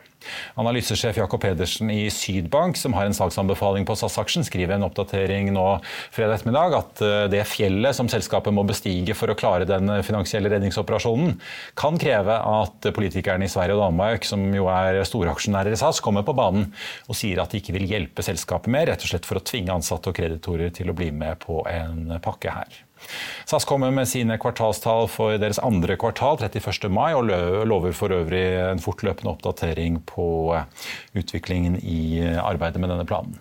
Analysesjef 0.59 1.17
Jakob 1.21 1.43
Pedersen 1.43 1.91
i 1.91 2.09
Sydbank, 2.13 2.77
som 2.77 2.95
har 2.97 3.09
en 3.09 3.17
salgsanbefaling 3.17 3.87
på 3.89 3.97
SAS-aksjen, 3.99 4.47
skriver 4.47 4.77
en 4.77 4.87
oppdatering 4.89 5.53
nå 5.55 5.67
fredag 6.15 6.39
ettermiddag 6.39 6.77
at 6.79 7.03
eh, 7.05 7.27
det 7.33 7.45
fjellet 7.49 7.97
som 7.97 8.11
selskapet 8.11 8.55
må 8.55 8.65
bestige 8.69 9.17
for 9.19 9.31
å 9.31 9.39
klare 9.39 9.69
den 9.69 9.91
finansielle 10.07 10.51
redningsoperasjonen, 10.53 11.37
kan 11.79 12.01
kreve 12.01 12.39
at 12.39 12.91
politikerne 12.97 13.47
i 13.47 13.53
Sverige 13.53 13.79
og 13.79 13.85
Danmark, 13.87 14.27
som 14.29 14.43
jo 14.55 14.69
er 14.73 15.01
storaksjonærer 15.09 15.77
i 15.77 15.81
SAS, 15.81 16.03
kommer 16.05 16.27
på 16.27 16.37
banen 16.39 16.71
og 17.07 17.19
sier 17.19 17.43
at 17.43 17.55
de 17.55 17.63
ikke 17.63 17.77
vil 17.79 17.89
hjelpe 17.91 18.25
selskapet 18.27 18.73
mer, 18.73 18.89
rett 18.91 19.05
og 19.05 19.13
slett 19.13 19.29
for 19.29 19.41
å 19.41 19.47
tvinge 19.47 19.75
ansatte 19.75 20.11
og 20.11 20.19
kreditorer 20.19 20.75
til 20.75 20.91
å 20.91 20.99
bli 20.99 21.13
med 21.15 21.41
på 21.45 21.63
en 21.71 22.19
pakke 22.25 22.53
her. 22.59 22.85
SAS 23.49 23.67
kommer 23.69 23.93
med 23.95 24.09
sine 24.11 24.39
kvartalstall 24.41 25.09
for 25.13 25.39
deres 25.41 25.61
andre 25.65 25.97
kvartal 26.01 26.41
31. 26.43 26.91
mai, 26.93 27.13
og 27.17 27.29
lover 27.69 27.97
for 27.97 28.15
øvrig 28.15 28.45
en 28.63 28.83
fortløpende 28.83 29.33
oppdatering 29.33 30.01
på 30.09 30.29
utviklingen 31.17 31.79
i 31.83 32.23
arbeidet 32.39 32.81
med 32.81 32.93
denne 32.93 33.09
planen. 33.09 33.39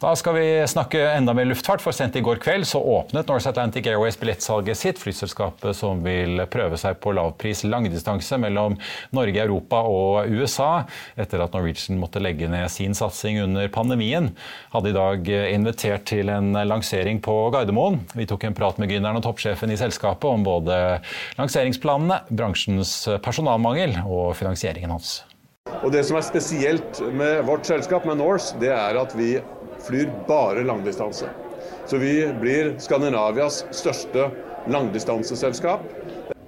Da 0.00 0.14
skal 0.16 0.34
vi 0.34 0.44
snakke 0.68 1.00
enda 1.12 1.34
mer 1.36 1.44
luftfart, 1.44 1.82
for 1.84 1.92
sent 1.92 2.16
i 2.16 2.22
går 2.24 2.40
kveld 2.42 2.66
så 2.68 2.80
åpnet 2.80 3.28
North 3.28 3.48
Atlantic 3.48 3.86
Airways 3.90 4.16
billettsalget 4.20 4.78
sitt. 4.78 5.00
Flyselskapet 5.02 5.76
som 5.76 6.00
vil 6.04 6.40
prøve 6.50 6.78
seg 6.80 6.98
på 7.02 7.12
lavpris 7.16 7.62
langdistanse 7.68 8.38
mellom 8.40 8.78
Norge, 9.16 9.42
Europa 9.44 9.82
og 9.84 10.32
USA. 10.32 10.70
Etter 11.20 11.44
at 11.44 11.56
Norwegian 11.56 12.00
måtte 12.00 12.22
legge 12.22 12.48
ned 12.50 12.70
sin 12.72 12.96
satsing 12.96 13.42
under 13.44 13.68
pandemien, 13.72 14.32
hadde 14.74 14.92
i 14.92 14.96
dag 14.96 15.32
invitert 15.52 16.08
til 16.10 16.32
en 16.32 16.52
lansering 16.56 17.20
på 17.24 17.36
Gardermoen. 17.54 18.00
Vi 18.16 18.28
tok 18.30 18.48
en 18.48 18.56
prat 18.56 18.80
med 18.80 18.92
gründeren 18.92 19.20
og 19.20 19.26
toppsjefen 19.28 19.72
i 19.72 19.80
selskapet 19.80 20.30
om 20.30 20.46
både 20.46 20.76
lanseringsplanene, 21.40 22.22
bransjens 22.32 22.94
personalmangel 23.24 24.00
og 24.06 24.32
finansieringen 24.40 24.96
hans. 24.96 25.20
Og 25.80 25.92
Det 25.92 26.02
som 26.04 26.18
er 26.18 26.26
spesielt 26.26 27.00
med 27.16 27.44
vårt 27.48 27.66
selskap, 27.66 28.04
med 28.04 28.20
Norse, 28.20 28.58
det 28.60 28.72
er 28.74 28.98
at 29.00 29.14
vi 29.16 29.38
flyr 29.86 30.10
bare 30.28 30.64
langdistanse. 30.66 31.30
Så 31.88 31.98
vi 31.98 32.14
blir 32.40 32.74
Skandinavias 32.82 33.64
største 33.74 34.28
langdistanseselskap. 34.70 35.86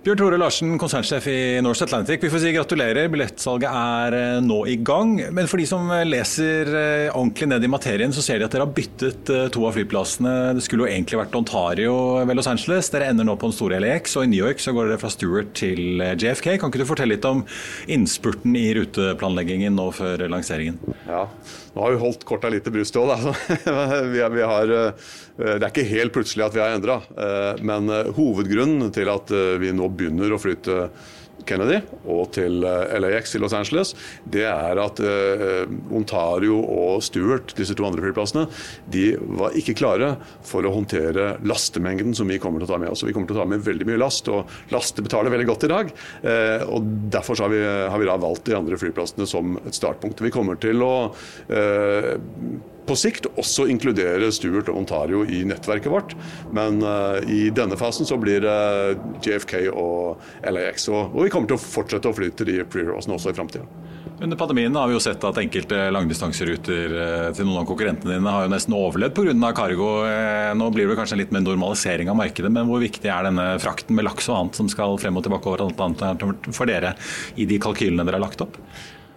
Bjørn 0.02 0.18
Tore 0.18 0.38
Larsen, 0.40 0.70
konsernsjef 0.82 1.28
i 1.30 1.40
Norse 1.62 1.86
Atlantic. 1.86 2.18
Vi 2.24 2.30
får 2.32 2.40
si 2.42 2.50
gratulerer, 2.56 3.06
billettsalget 3.12 3.68
er 3.70 4.16
eh, 4.18 4.38
nå 4.42 4.56
i 4.66 4.74
gang. 4.82 5.12
Men 5.30 5.46
for 5.46 5.62
de 5.62 5.66
som 5.70 5.86
leser 6.08 6.66
eh, 6.74 7.12
ordentlig 7.12 7.46
ned 7.52 7.62
i 7.62 7.70
materien, 7.70 8.10
så 8.10 8.24
ser 8.26 8.40
de 8.40 8.48
at 8.48 8.56
dere 8.56 8.66
har 8.66 8.74
byttet 8.74 9.30
eh, 9.30 9.44
to 9.54 9.62
av 9.68 9.78
flyplassene. 9.78 10.32
Det 10.58 10.64
skulle 10.66 10.88
jo 10.88 10.90
egentlig 10.90 11.20
vært 11.20 11.38
Ontario 11.38 11.94
ved 12.26 12.34
Los 12.34 12.50
Angeles. 12.50 12.90
Dere 12.90 13.12
ender 13.12 13.30
nå 13.30 13.36
på 13.38 13.46
den 13.46 13.54
store 13.54 13.78
LAX, 13.78 14.16
og 14.18 14.26
i 14.26 14.32
New 14.32 14.42
York 14.42 14.58
så 14.64 14.74
går 14.74 14.90
dere 14.90 15.04
fra 15.04 15.12
Stewart 15.14 15.54
til 15.62 16.02
JFK. 16.02 16.56
Kan 16.56 16.74
ikke 16.74 16.82
du 16.82 16.88
fortelle 16.90 17.14
litt 17.14 17.30
om 17.30 17.44
innspurten 17.86 18.58
i 18.58 18.72
ruteplanleggingen 18.80 19.78
nå 19.78 19.86
før 19.94 20.26
lanseringen? 20.34 20.82
Ja, 21.06 21.28
nå 21.72 21.80
har 21.80 21.94
vi 21.94 22.02
holdt 22.02 22.26
korta 22.28 22.50
litt 22.52 22.66
i 22.68 22.74
brystet 22.74 23.00
òg, 23.00 23.12
vi, 24.12 24.20
vi 24.36 24.44
har, 24.44 24.74
det 25.38 25.56
er 25.56 25.70
ikke 25.70 25.88
helt 25.88 26.12
plutselig 26.14 26.44
at 26.46 26.56
vi 26.56 26.60
har 26.60 26.76
endra. 26.76 26.98
Men 27.64 27.88
hovedgrunnen 28.16 28.92
til 28.92 29.08
at 29.08 29.32
vi 29.62 29.72
nå 29.72 29.88
begynner 29.88 30.34
å 30.36 30.40
flytte 30.42 30.90
Kennedy 31.48 31.80
og 32.10 32.32
til 32.36 32.62
eh, 32.66 32.96
LAX 33.02 33.34
i 33.36 33.40
Los 33.42 33.54
Angeles, 33.56 33.94
det 34.24 34.44
er 34.48 34.80
at 34.82 35.02
eh, 35.02 35.70
Ontario 35.94 36.58
og 36.62 37.02
Stuart, 37.04 37.54
disse 37.58 37.76
to 37.78 37.86
andre 37.86 38.04
flyplassene, 38.04 38.46
de 38.92 39.12
var 39.38 39.56
ikke 39.58 39.76
klare 39.78 40.14
for 40.46 40.66
å 40.66 40.74
håndtere 40.74 41.36
lastemengden 41.46 42.16
som 42.16 42.30
vi 42.30 42.40
kommer 42.42 42.62
til 42.62 42.70
å 42.70 42.72
ta 42.74 42.80
med 42.82 42.92
oss. 42.92 43.04
Vi 43.06 43.14
kommer 43.14 43.30
til 43.30 43.38
å 43.38 43.42
ta 43.42 43.48
med 43.48 43.64
veldig 43.66 43.88
mye 43.88 44.00
last, 44.02 44.30
og 44.32 44.50
laste 44.74 45.04
betaler 45.04 45.34
veldig 45.34 45.48
godt 45.50 45.68
i 45.68 45.72
dag. 45.72 45.94
Eh, 46.22 46.66
og 46.68 46.90
Derfor 47.12 47.38
har 47.44 47.52
vi, 47.52 47.62
har 47.62 47.98
vi 48.00 48.08
da 48.08 48.18
valgt 48.20 48.46
de 48.48 48.56
andre 48.56 48.78
flyplassene 48.80 49.26
som 49.28 49.56
et 49.62 49.76
startpunkt. 49.76 50.22
Vi 50.22 50.32
kommer 50.34 50.58
til 50.60 50.82
å 50.84 50.92
på 52.86 52.96
sikt 52.98 53.28
også 53.32 53.68
inkludere 53.72 54.30
Stuart 54.34 54.70
og 54.72 54.82
Ontario 54.82 55.22
i 55.24 55.42
nettverket 55.48 55.92
vårt. 55.92 56.16
Men 56.54 56.82
uh, 56.84 57.18
i 57.26 57.46
denne 57.54 57.78
fasen 57.80 58.08
så 58.08 58.18
blir 58.20 58.44
det 58.44 58.58
JFK 59.24 59.56
og 59.70 60.22
LAX. 60.48 60.88
Og, 60.92 61.14
og 61.14 61.26
vi 61.26 61.32
kommer 61.32 61.50
til 61.50 61.58
å 61.58 61.62
fortsette 61.62 62.10
å 62.10 62.16
fly 62.16 62.32
til 62.36 62.52
de 62.52 62.60
pre-rosene 62.68 63.18
også 63.18 63.32
i 63.32 63.38
framtida. 63.38 63.68
Under 64.22 64.38
pandemien 64.38 64.76
har 64.78 64.86
vi 64.86 64.94
jo 64.94 65.02
sett 65.02 65.24
at 65.26 65.38
enkelte 65.40 65.78
langdistanseruter 65.90 66.92
eh, 66.94 67.28
til 67.34 67.48
noen 67.48 67.64
av 67.64 67.66
konkurrentene 67.66 68.20
dine 68.20 68.34
har 68.34 68.44
jo 68.44 68.52
nesten 68.52 68.76
overlevd 68.78 69.16
pga. 69.16 69.50
cargo. 69.56 69.88
Eh, 70.06 70.52
nå 70.54 70.68
blir 70.70 70.86
det 70.86 70.98
kanskje 71.00 71.18
litt 71.18 71.34
mer 71.34 71.42
normalisering 71.42 72.10
av 72.12 72.20
markedet, 72.20 72.52
men 72.54 72.70
hvor 72.70 72.78
viktig 72.82 73.10
er 73.10 73.26
denne 73.26 73.48
frakten 73.62 73.98
med 73.98 74.06
laks 74.06 74.30
og 74.30 74.38
annet 74.38 74.60
som 74.60 74.70
skal 74.70 74.94
frem 75.02 75.18
og 75.18 75.26
tilbake 75.26 75.50
over 75.50 75.66
Atlanten 75.66 76.54
for 76.54 76.70
dere 76.70 76.94
i 77.34 77.48
de 77.50 77.58
kalkylene 77.62 78.06
dere 78.06 78.20
har 78.20 78.26
lagt 78.28 78.46
opp? 78.46 78.60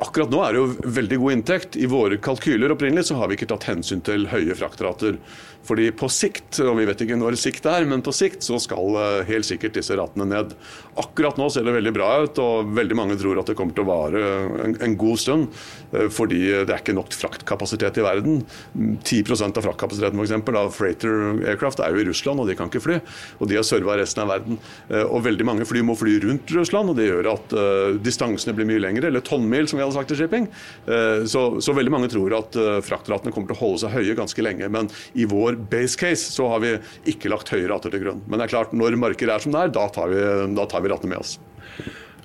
Akkurat 0.03 0.31
nå 0.31 0.41
er 0.43 0.55
det 0.55 0.59
jo 0.59 0.93
veldig 0.97 1.17
god 1.21 1.35
inntekt. 1.37 1.77
I 1.79 1.87
våre 1.87 2.19
kalkyler 2.19 2.73
opprinnelig 2.75 3.07
så 3.09 3.19
har 3.19 3.31
vi 3.31 3.37
ikke 3.39 3.47
tatt 3.53 3.69
hensyn 3.69 4.03
til 4.03 4.27
høye 4.31 4.57
fraktrater. 4.57 5.19
Fordi 5.65 5.87
på 5.97 6.09
sikt, 6.13 6.59
og 6.61 6.75
vi 6.77 6.85
vet 6.85 6.99
ikke 7.01 7.17
når 7.17 7.37
sikt 7.39 7.65
er, 7.69 7.87
men 7.89 8.03
på 8.05 8.13
sikt 8.13 8.45
så 8.45 8.59
skal 8.61 8.97
eh, 9.01 9.21
helt 9.31 9.47
sikkert 9.47 9.77
disse 9.77 9.95
ratene 9.97 10.27
ned. 10.29 10.53
Akkurat 11.01 11.39
nå 11.39 11.47
ser 11.51 11.65
det 11.65 11.73
veldig 11.75 11.93
bra 11.95 12.09
ut, 12.25 12.41
og 12.41 12.73
veldig 12.77 12.97
mange 12.99 13.17
tror 13.19 13.41
at 13.41 13.49
det 13.49 13.55
kommer 13.57 13.75
til 13.75 13.85
å 13.85 13.89
vare 13.89 14.21
en, 14.65 14.75
en 14.85 14.97
god 14.99 15.21
stund. 15.21 15.55
Eh, 15.91 16.07
fordi 16.13 16.41
det 16.67 16.69
er 16.69 16.83
ikke 16.83 16.97
nok 16.97 17.15
fraktkapasitet 17.17 17.97
i 18.01 18.05
verden. 18.05 18.43
10% 18.75 19.57
av 19.57 19.65
fraktkapasiteten 19.65 20.21
f.eks. 20.21 20.35
av 20.53 20.69
Freighter 20.75 21.17
Aircraft 21.49 21.81
er 21.81 21.95
jo 21.95 22.03
i 22.03 22.07
Russland, 22.11 22.43
og 22.43 22.51
de 22.51 22.57
kan 22.59 22.69
ikke 22.69 22.83
fly. 22.85 22.99
Og 23.39 23.49
de 23.49 23.57
har 23.57 23.65
serva 23.65 23.97
resten 23.97 24.25
av 24.25 24.35
verden. 24.35 24.61
Eh, 24.91 25.05
og 25.07 25.25
veldig 25.25 25.49
mange 25.49 25.69
fly 25.69 25.81
må 25.85 25.97
fly 25.97 26.19
rundt 26.27 26.53
Russland, 26.53 26.93
og 26.93 26.99
det 26.99 27.09
gjør 27.09 27.31
at 27.33 27.57
distansene 28.05 28.53
blir 28.55 28.67
mye 28.69 28.81
lengre, 28.83 29.09
eller 29.09 29.23
tonnmil, 29.25 29.65
som 29.69 29.79
vi 29.79 29.84
hadde 29.85 29.97
sagt 29.97 30.13
i 30.13 30.19
shipping. 30.19 30.47
Uh, 30.87 31.25
så, 31.29 31.45
så, 31.63 31.75
veldig 31.77 31.93
mange 31.93 32.11
tror 32.13 32.37
at 32.39 32.57
uh, 32.59 32.79
fraktratene 32.85 33.33
kommer 33.35 33.51
til 33.51 33.57
å 33.57 33.61
holde 33.63 33.83
seg 33.85 33.95
høye 33.95 34.17
ganske 34.17 34.45
lenge. 34.45 34.69
Men 34.71 34.91
i 35.13 35.27
vår 35.29 35.59
base 35.71 35.99
case 35.99 36.33
så 36.33 36.49
har 36.53 36.63
vi 36.65 36.75
ikke 37.13 37.31
lagt 37.33 37.53
høye 37.53 37.69
rater 37.71 37.93
til 37.93 38.05
grunn. 38.05 38.23
Men 38.25 38.39
det 38.39 38.47
er 38.47 38.55
klart, 38.57 38.75
når 38.75 38.99
markedet 39.01 39.35
er 39.35 39.45
som 39.45 39.55
det 39.55 39.65
er, 39.65 39.75
da 39.75 39.87
tar 39.93 40.11
vi, 40.11 40.25
da 40.57 40.67
tar 40.69 40.85
vi 40.85 40.91
ratene 40.93 41.15
med 41.15 41.23
oss. 41.23 41.37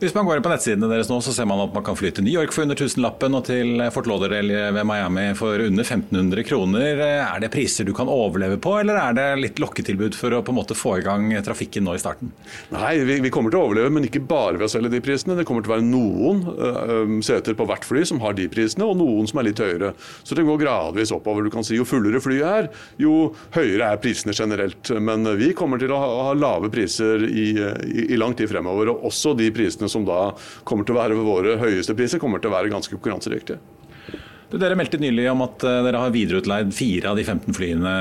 Hvis 0.01 0.15
man 0.17 0.25
går 0.25 0.39
inn 0.39 0.45
på 0.45 0.49
nettsidene 0.49 0.89
deres 0.89 1.11
nå, 1.11 1.19
så 1.21 1.33
ser 1.37 1.45
man 1.45 1.61
at 1.61 1.75
man 1.77 1.85
kan 1.85 1.97
fly 1.99 2.09
til 2.17 2.25
New 2.25 2.33
York 2.33 2.55
for 2.57 2.65
under 2.65 2.79
tusenlappen 2.79 3.35
og 3.37 3.43
til 3.45 3.83
Fort 3.93 4.07
Lauderdale 4.09 4.71
ved 4.73 4.87
Miami 4.89 5.27
for 5.37 5.61
under 5.61 5.85
1500 5.85 6.41
kroner. 6.49 7.03
Er 7.05 7.43
det 7.43 7.51
priser 7.53 7.85
du 7.85 7.93
kan 7.93 8.09
overleve 8.09 8.57
på, 8.65 8.73
eller 8.81 8.97
er 8.97 9.19
det 9.19 9.27
litt 9.43 9.61
lokketilbud 9.61 10.17
for 10.17 10.33
å 10.33 10.39
på 10.41 10.55
en 10.55 10.57
måte 10.57 10.77
få 10.79 10.95
i 10.97 11.05
gang 11.05 11.27
trafikken 11.45 11.85
nå 11.85 11.99
i 11.99 12.01
starten? 12.01 12.31
Nei, 12.73 12.95
vi, 13.05 13.19
vi 13.27 13.33
kommer 13.35 13.53
til 13.53 13.61
å 13.61 13.67
overleve, 13.67 13.91
men 13.93 14.07
ikke 14.09 14.23
bare 14.25 14.55
ved 14.55 14.71
å 14.71 14.73
selge 14.73 14.89
de 14.95 15.03
prisene. 15.05 15.37
Det 15.37 15.45
kommer 15.51 15.67
til 15.67 15.75
å 15.75 15.75
være 15.75 15.87
noen 15.91 16.41
uh, 16.49 17.21
seter 17.27 17.59
på 17.61 17.69
hvert 17.69 17.85
fly 17.85 18.07
som 18.09 18.25
har 18.25 18.39
de 18.41 18.49
prisene, 18.49 18.89
og 18.89 18.97
noen 19.03 19.29
som 19.29 19.43
er 19.43 19.51
litt 19.51 19.61
høyere. 19.61 19.93
Så 20.25 20.33
det 20.39 20.47
går 20.49 20.63
gradvis 20.65 21.13
oppover. 21.13 21.45
Du 21.45 21.53
kan 21.53 21.67
si 21.67 21.77
Jo 21.77 21.85
fullere 21.85 22.25
flyet 22.25 22.49
er, 22.49 22.71
jo 23.05 23.35
høyere 23.53 23.93
er 23.93 24.01
prisene 24.01 24.33
generelt. 24.33 24.95
Men 24.97 25.29
vi 25.37 25.53
kommer 25.53 25.85
til 25.85 25.93
å 25.93 26.01
ha, 26.01 26.11
ha 26.31 26.35
lave 26.41 26.73
priser 26.73 27.29
i, 27.29 27.51
i, 27.53 28.09
i 28.17 28.21
lang 28.25 28.33
tid 28.41 28.49
fremover, 28.49 28.95
og 28.95 29.09
også 29.13 29.37
de 29.37 29.53
prisene 29.53 29.90
som 29.91 30.07
da 30.09 30.31
kommer 30.65 30.87
til 30.87 30.97
å 30.97 31.03
være 31.03 31.21
våre 31.21 31.59
høyeste 31.61 31.97
priser, 31.99 32.23
kommer 32.23 32.43
til 32.43 32.53
å 32.53 32.57
være 32.57 32.73
ganske 32.73 32.97
konkurransedyktige. 32.97 33.61
Du, 34.51 34.57
dere 34.59 34.75
meldte 34.75 34.99
nylig 34.99 35.29
om 35.31 35.45
at 35.45 35.63
eh, 35.63 35.77
dere 35.87 35.99
har 36.03 36.11
videreutleid 36.11 36.73
fire 36.75 37.13
av 37.13 37.19
de 37.21 37.23
15 37.23 37.55
flyene, 37.55 37.93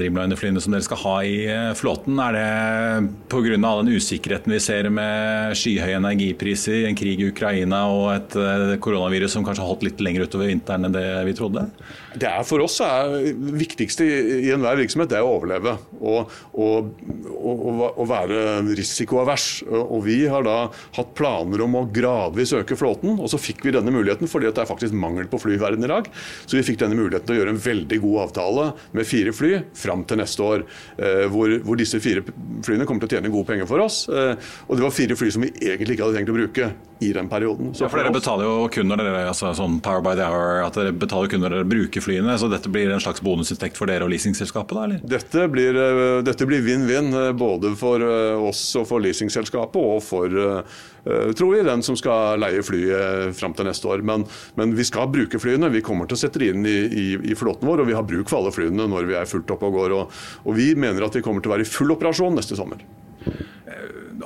Dreamliner-flyene 0.00 0.62
som 0.64 0.72
dere 0.72 0.86
skal 0.86 1.00
ha 1.02 1.16
i 1.28 1.34
eh, 1.52 1.72
flåten. 1.76 2.16
Er 2.16 2.32
det 2.32 3.10
pga. 3.28 3.58
den 3.60 3.92
usikkerheten 3.92 4.56
vi 4.56 4.62
ser 4.64 4.88
med 4.88 5.52
skyhøye 5.60 5.98
energipriser, 6.00 6.86
en 6.88 6.96
krig 6.96 7.20
i 7.20 7.28
Ukraina 7.28 7.82
og 7.92 8.08
et 8.14 8.38
eh, 8.40 8.78
koronavirus 8.80 9.36
som 9.36 9.44
kanskje 9.44 9.66
har 9.66 9.74
holdt 9.74 9.84
litt 9.84 10.00
lenger 10.00 10.24
utover 10.24 10.48
vinteren 10.48 10.88
enn 10.88 10.96
det 10.96 11.06
vi 11.28 11.36
trodde? 11.36 11.68
Det 12.16 12.28
er 12.28 12.44
For 12.48 12.62
oss 12.64 12.78
er 12.84 13.32
viktigste 13.56 14.06
i 14.06 14.50
enhver 14.54 14.78
virksomhet 14.80 15.10
det 15.10 15.18
er 15.18 15.26
å 15.26 15.34
overleve 15.36 15.74
og, 16.00 16.32
og, 16.56 16.90
og, 17.36 17.82
og 17.92 18.06
være 18.08 18.38
risikoavers. 18.76 19.46
Og 19.68 20.00
Vi 20.06 20.18
har 20.30 20.46
da 20.46 20.56
hatt 20.96 21.12
planer 21.18 21.64
om 21.64 21.76
å 21.78 21.84
gradvis 21.92 22.54
øke 22.56 22.78
flåten, 22.78 23.18
og 23.20 23.30
så 23.32 23.40
fikk 23.40 23.64
vi 23.66 23.74
denne 23.76 23.92
muligheten 23.94 24.30
fordi 24.30 24.48
det 24.50 24.62
er 24.64 24.70
faktisk 24.70 24.96
mangel 24.96 25.28
på 25.30 25.40
fly 25.42 25.58
verden 25.60 25.84
i 25.84 25.90
dag. 25.92 26.08
Så 26.46 26.58
vi 26.58 26.64
fikk 26.66 26.80
denne 26.82 26.98
muligheten 26.98 27.28
til 27.28 27.36
å 27.36 27.40
gjøre 27.40 27.54
en 27.56 27.62
veldig 27.66 28.00
god 28.04 28.22
avtale 28.26 28.66
med 28.96 29.08
fire 29.08 29.34
fly 29.36 29.52
fram 29.76 30.04
til 30.08 30.22
neste 30.22 30.46
år. 30.46 30.66
Eh, 30.96 31.24
hvor, 31.32 31.52
hvor, 31.66 31.80
disse 31.80 32.00
fire 32.02 32.24
flyene 32.64 32.88
kommer 32.88 33.04
til 33.04 33.12
å 33.12 33.16
tjene 33.18 33.32
gode 33.34 33.50
penger 33.50 33.68
for 33.68 33.84
oss. 33.84 34.04
Eh, 34.08 34.34
og 34.66 34.76
det 34.76 34.86
var 34.86 34.94
fire 34.96 35.18
fly 35.18 35.32
som 35.34 35.44
vi 35.44 35.52
egentlig 35.52 35.96
ikke 35.96 36.08
hadde 36.08 36.20
tenkt 36.20 36.32
å 36.32 36.38
bruke 36.38 36.70
i 37.00 37.12
den 37.16 37.30
perioden. 37.32 37.74
Så 37.74 37.86
ja, 37.86 37.90
for 37.92 38.00
Dere 38.00 38.14
betaler 38.14 38.48
jo 38.48 38.68
kun 38.72 38.90
når 38.90 39.02
dere 39.02 39.24
altså 39.30 39.52
sånn 39.56 39.80
power 39.84 40.04
by 40.04 40.14
the 40.18 40.26
hour, 40.26 40.62
at 40.64 40.78
dere 40.78 40.94
betaler 40.96 41.32
kun 41.32 41.42
når 41.44 41.56
dere 41.58 41.68
bruker 41.68 42.04
flyene. 42.04 42.36
Så 42.40 42.50
dette 42.52 42.72
blir 42.72 42.92
en 42.92 43.02
slags 43.02 43.24
bonusinntekt 43.24 43.80
for 43.80 43.90
dere 43.90 44.06
og 44.06 44.12
leasingselskapet? 44.14 44.76
da, 44.76 44.84
eller? 44.86 45.02
Dette 45.16 45.48
blir, 45.52 45.76
eh, 45.76 46.60
vinn-vinn 46.66 47.12
både 47.36 47.74
for 47.78 48.02
oss 48.46 48.62
og 48.76 48.86
for 48.88 49.02
leasingselskapet 49.04 49.80
og 49.80 50.02
for 50.04 50.62
tror 51.06 51.52
vi, 51.52 51.62
den 51.62 51.84
som 51.86 51.94
skal 51.94 52.40
leie 52.42 52.64
flyet 52.66 53.36
fram 53.38 53.52
til 53.54 53.68
neste 53.68 53.86
år. 53.86 54.00
Men, 54.02 54.24
men 54.58 54.72
vi 54.74 54.82
skal 54.88 55.06
bruke 55.06 55.38
flyene 55.38 55.46
flyene. 55.46 55.72
Vi 55.72 55.82
kommer 55.84 56.06
til 56.06 56.16
å 56.16 56.20
sette 56.20 56.42
det 56.42 56.52
inn 56.52 56.66
i, 56.66 56.76
i, 56.86 57.06
i, 57.32 57.34
flåten 57.38 57.66
vår, 57.68 57.82
og 57.82 57.90
vi 57.90 57.96
har 57.96 58.06
bruk 58.06 58.28
for 58.30 58.40
alle 58.40 58.54
flyene 58.54 58.88
når 58.90 59.10
vi 59.10 59.18
er 59.18 59.26
fullt 59.30 59.50
oppe 59.54 59.68
og 59.68 59.80
går. 59.80 59.96
Og, 59.96 60.22
og 60.44 60.56
vi 60.56 60.74
mener 60.74 61.06
at 61.06 61.16
vi 61.16 61.24
kommer 61.24 61.42
til 61.42 61.52
å 61.52 61.56
være 61.56 61.66
i 61.66 61.70
full 61.70 61.92
operasjon 61.94 62.36
neste 62.36 62.58
sommer. 62.58 62.82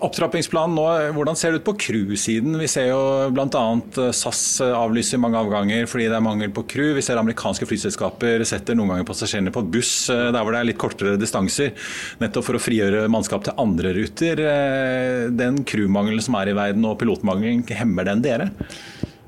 Opptrappingsplanen 0.00 0.76
nå, 0.78 0.84
hvordan 1.16 1.36
ser 1.36 1.52
det 1.52 1.60
ut 1.60 1.66
på 1.66 1.74
crew-siden? 1.82 2.54
Vi 2.60 2.68
ser 2.70 2.90
jo 2.90 3.00
bl.a. 3.34 3.62
SAS 4.16 4.42
avlyser 4.64 5.20
mange 5.20 5.40
avganger 5.40 5.88
fordi 5.90 6.06
det 6.08 6.16
er 6.16 6.24
mangel 6.24 6.52
på 6.54 6.64
crew. 6.70 6.92
Vi 6.96 7.04
ser 7.04 7.20
amerikanske 7.20 7.68
flyselskaper 7.68 8.44
setter 8.48 8.78
noen 8.78 8.94
ganger 8.94 9.08
passasjerene 9.08 9.52
på 9.54 9.64
buss 9.74 9.94
eh, 10.12 10.28
der 10.30 10.44
hvor 10.44 10.54
det 10.54 10.62
er 10.62 10.70
litt 10.70 10.80
kortere 10.80 11.18
distanser, 11.20 11.74
nettopp 12.22 12.46
for 12.46 12.56
å 12.56 12.62
frigjøre 12.62 13.08
mannskap 13.12 13.44
til 13.48 13.58
andre 13.60 13.92
ruter. 13.96 14.44
Den 15.36 15.64
crew-mangelen 15.68 16.24
som 16.24 16.38
er 16.40 16.52
i 16.52 16.56
verden 16.56 16.86
og 16.88 16.98
pilotmangelen, 17.02 17.66
hemmer 17.80 18.08
den 18.08 18.24
dere? 18.24 18.50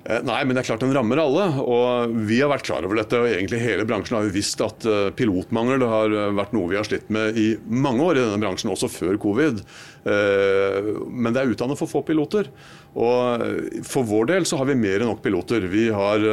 Eh, 0.04 0.18
nei, 0.26 0.40
men 0.42 0.56
det 0.56 0.64
er 0.64 0.68
klart 0.72 0.82
den 0.82 0.94
rammer 0.96 1.20
alle. 1.22 1.46
og 1.62 2.14
Vi 2.26 2.40
har 2.42 2.50
vært 2.50 2.66
klar 2.66 2.86
over 2.86 2.98
dette. 2.98 3.20
og 3.20 3.30
egentlig 3.30 3.62
Hele 3.62 3.86
bransjen 3.86 4.18
har 4.18 4.26
jo 4.26 4.34
visst 4.34 4.62
at 4.64 4.86
eh, 4.88 5.10
pilotmangel 5.14 5.86
har 5.86 6.16
eh, 6.16 6.34
vært 6.34 6.54
noe 6.56 6.70
vi 6.72 6.78
har 6.80 6.88
slitt 6.88 7.10
med 7.14 7.38
i 7.38 7.52
mange 7.66 8.02
år 8.02 8.18
i 8.18 8.24
denne 8.24 8.42
bransjen, 8.42 8.72
også 8.74 8.90
før 8.90 9.20
covid. 9.22 9.62
Men 10.04 11.30
det 11.32 11.42
er 11.42 11.52
utdannet 11.52 11.78
for 11.78 11.90
få 11.90 12.02
piloter. 12.06 12.48
Og 12.92 13.44
For 13.88 14.04
vår 14.04 14.26
del 14.32 14.46
så 14.48 14.58
har 14.60 14.66
vi 14.68 14.74
mer 14.76 15.00
enn 15.00 15.08
nok 15.08 15.22
piloter. 15.24 15.64
Vi 15.70 15.86
har 15.94 16.24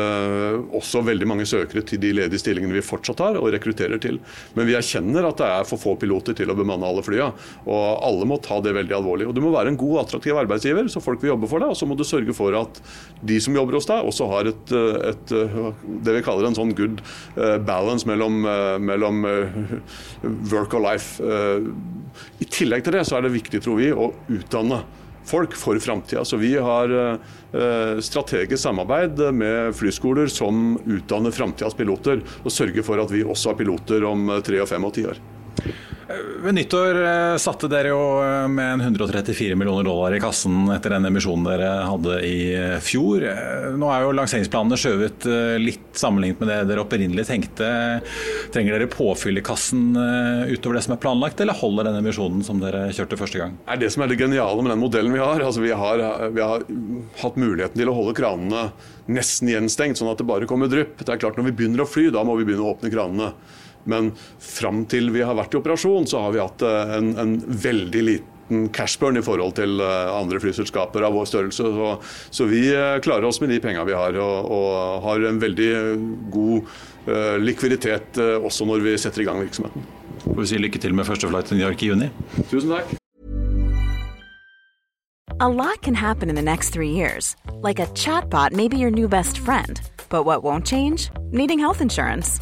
også 0.76 1.04
veldig 1.06 1.28
mange 1.30 1.46
søkere 1.48 1.84
til 1.88 2.02
de 2.02 2.12
ledige 2.18 2.42
stillingene 2.42 2.76
vi 2.76 2.84
fortsatt 2.86 3.22
har 3.24 3.40
og 3.40 3.52
rekrutterer 3.54 4.02
til. 4.02 4.20
Men 4.58 4.68
vi 4.68 4.76
erkjenner 4.80 5.30
at 5.30 5.40
det 5.40 5.48
er 5.48 5.70
for 5.70 5.82
få 5.82 5.96
piloter 6.02 6.36
til 6.38 6.52
å 6.52 6.58
bemanne 6.58 6.88
alle 6.88 7.06
flya. 7.06 7.30
Og 7.70 7.86
alle 8.06 8.28
må 8.30 8.40
ta 8.44 8.60
det 8.64 8.76
veldig 8.76 8.98
alvorlig. 8.98 9.30
Og 9.30 9.36
Du 9.38 9.44
må 9.44 9.54
være 9.54 9.72
en 9.74 9.80
god, 9.80 10.00
attraktiv 10.04 10.38
arbeidsgiver, 10.40 10.90
så 10.92 11.04
folk 11.04 11.22
vil 11.24 11.34
jobbe 11.34 11.50
for 11.52 11.64
deg. 11.64 11.74
Og 11.74 11.80
så 11.80 11.88
må 11.90 11.98
du 11.98 12.06
sørge 12.08 12.36
for 12.36 12.56
at 12.58 12.82
de 13.22 13.40
som 13.44 13.56
jobber 13.56 13.78
hos 13.78 13.88
deg, 13.90 14.08
også 14.10 14.28
har 14.32 14.50
et, 14.52 14.74
et, 15.12 15.36
det 16.06 16.18
vi 16.18 16.26
kaller 16.26 16.50
en 16.50 16.58
sånn 16.58 16.74
good 16.78 17.02
eh, 17.36 17.58
balance 17.66 18.08
mellom, 18.10 18.42
eh, 18.48 18.76
mellom 18.84 19.24
eh, 19.30 19.62
work 20.52 20.76
og 20.78 20.86
life. 20.86 21.30
I 22.40 22.48
tillegg 22.50 22.84
til 22.86 22.96
det 22.98 23.06
så 23.08 23.18
er 23.18 23.26
det 23.26 23.34
viktig, 23.36 23.59
tror 23.64 23.80
vi, 23.82 23.92
å 23.94 24.12
utdanne 24.28 24.82
folk 25.30 25.54
for 25.60 25.78
framtida. 25.82 26.24
Så 26.26 26.40
vi 26.42 26.56
har 26.58 26.90
strategisk 28.02 28.64
samarbeid 28.64 29.20
med 29.36 29.76
flyskoler 29.78 30.32
som 30.32 30.74
utdanner 30.90 31.36
framtidas 31.36 31.78
piloter, 31.78 32.24
og 32.42 32.54
sørger 32.54 32.86
for 32.88 33.02
at 33.04 33.14
vi 33.14 33.22
også 33.22 33.52
har 33.52 33.60
piloter 33.60 34.08
om 34.10 34.32
tre 34.46 34.64
og 34.64 34.72
fem 34.72 34.88
og 34.88 34.96
ti 34.96 35.06
år. 35.10 35.22
Ved 36.10 36.56
nyttår 36.56 36.98
eh, 37.06 37.36
satte 37.38 37.68
dere 37.70 37.92
jo 37.92 38.00
eh, 38.24 38.48
med 38.50 38.82
134 38.82 39.54
millioner 39.60 39.86
dollar 39.86 40.16
i 40.18 40.22
kassen 40.22 40.72
etter 40.74 40.96
den 40.96 41.06
emisjonen 41.06 41.46
dere 41.46 41.68
hadde 41.86 42.16
i 42.26 42.38
eh, 42.58 42.78
fjor. 42.82 43.26
Nå 43.78 43.92
er 43.94 44.06
jo 44.08 44.16
lanseringsplanene 44.18 44.80
skjøvet 44.80 45.28
litt 45.62 46.00
sammenlignet 46.00 46.42
med 46.42 46.50
det 46.50 46.58
dere 46.72 46.82
opprinnelig 46.82 47.28
tenkte. 47.30 47.70
Trenger 48.56 48.78
dere 48.78 48.90
påfyll 48.90 49.38
i 49.38 49.46
kassen 49.46 49.92
utover 50.50 50.80
det 50.80 50.84
som 50.88 50.96
er 50.96 51.02
planlagt, 51.04 51.44
eller 51.44 51.58
holder 51.60 51.92
den 51.92 52.00
emisjonen 52.02 52.42
som 52.48 52.62
dere 52.64 52.88
kjørte 52.96 53.20
første 53.20 53.44
gang? 53.44 53.60
Det 53.68 53.76
er 53.76 53.84
det 53.84 53.94
som 53.94 54.06
er 54.06 54.10
det 54.10 54.20
geniale 54.24 54.66
med 54.66 54.74
den 54.74 54.82
modellen 54.82 55.14
vi 55.14 55.22
har. 55.22 55.46
Altså, 55.46 55.62
vi, 55.62 55.76
har 55.76 56.02
vi 56.34 56.42
har 56.42 56.66
hatt 57.22 57.38
muligheten 57.38 57.78
til 57.78 57.92
å 57.92 57.98
holde 58.00 58.18
kranene 58.18 58.70
nesten 59.10 59.50
gjenstengt, 59.52 60.00
sånn 60.00 60.10
at 60.10 60.22
det 60.22 60.30
bare 60.30 60.50
kommer 60.50 60.72
drypp. 60.72 60.98
Det 61.04 61.14
er 61.14 61.22
klart 61.22 61.38
Når 61.38 61.52
vi 61.52 61.58
begynner 61.62 61.86
å 61.86 61.90
fly, 61.90 62.10
da 62.14 62.26
må 62.26 62.38
vi 62.40 62.50
begynne 62.50 62.66
å 62.66 62.74
åpne 62.74 62.94
kranene. 62.94 63.34
Men 63.90 64.12
fram 64.40 64.84
til 64.90 65.12
vi 65.16 65.24
har 65.26 65.38
vært 65.38 65.56
i 65.56 65.62
operasjon, 65.62 66.08
så 66.10 66.26
har 66.26 66.36
vi 66.36 66.44
hatt 66.44 66.66
eh, 66.66 66.98
en, 67.00 67.14
en 67.20 67.38
veldig 67.40 68.04
liten 68.06 68.70
cashburn 68.74 69.20
i 69.20 69.24
forhold 69.26 69.56
til 69.60 69.82
eh, 69.84 70.12
andre 70.14 70.42
flyselskaper 70.42 71.06
av 71.06 71.16
vår 71.18 71.30
størrelse. 71.30 71.72
Så, 71.76 71.90
så 72.30 72.50
vi 72.50 72.64
eh, 72.74 72.98
klarer 73.06 73.30
oss 73.30 73.42
med 73.42 73.54
de 73.54 73.60
penga 73.64 73.86
vi 73.88 73.98
har, 73.98 74.18
og, 74.22 74.54
og, 74.54 75.02
har 75.06 75.26
en 75.30 75.42
veldig 75.42 75.72
god 76.34 76.72
uh, 77.08 77.36
likviditet 77.42 78.18
uh, 78.20 78.36
også 78.46 78.68
når 78.68 78.84
vi 78.84 78.96
setter 79.02 79.24
i 79.24 79.28
gang 79.28 79.40
virksomheten. 79.42 79.86
Får 80.26 80.42
vi 80.42 80.48
si 80.52 80.60
lykke 80.60 80.82
til 80.82 80.96
med 80.98 81.08
første 81.08 81.30
flight 81.30 81.50
til 81.50 81.60
New 81.60 81.66
York 81.66 81.84
i 81.84 81.94
juni. 81.94 82.10
Tusen 82.52 82.74
takk. 82.74 82.98
A 85.40 85.48
lot 85.48 85.82
can 85.82 85.96
happen 85.96 86.30
in 86.30 86.36
the 86.36 86.42
next 86.42 86.74
three 86.74 86.92
years. 86.92 87.38
Like 87.64 87.80
a 87.80 87.88
chatbot 87.96 88.52
may 88.52 88.68
be 88.68 88.78
your 88.78 88.92
new 88.92 89.08
best 89.08 89.40
friend. 89.40 89.80
But 90.10 90.26
what 90.26 90.44
won't 90.44 90.66
change? 90.66 91.10
Needing 91.32 91.60
health 91.60 91.82
insurance. 91.82 92.42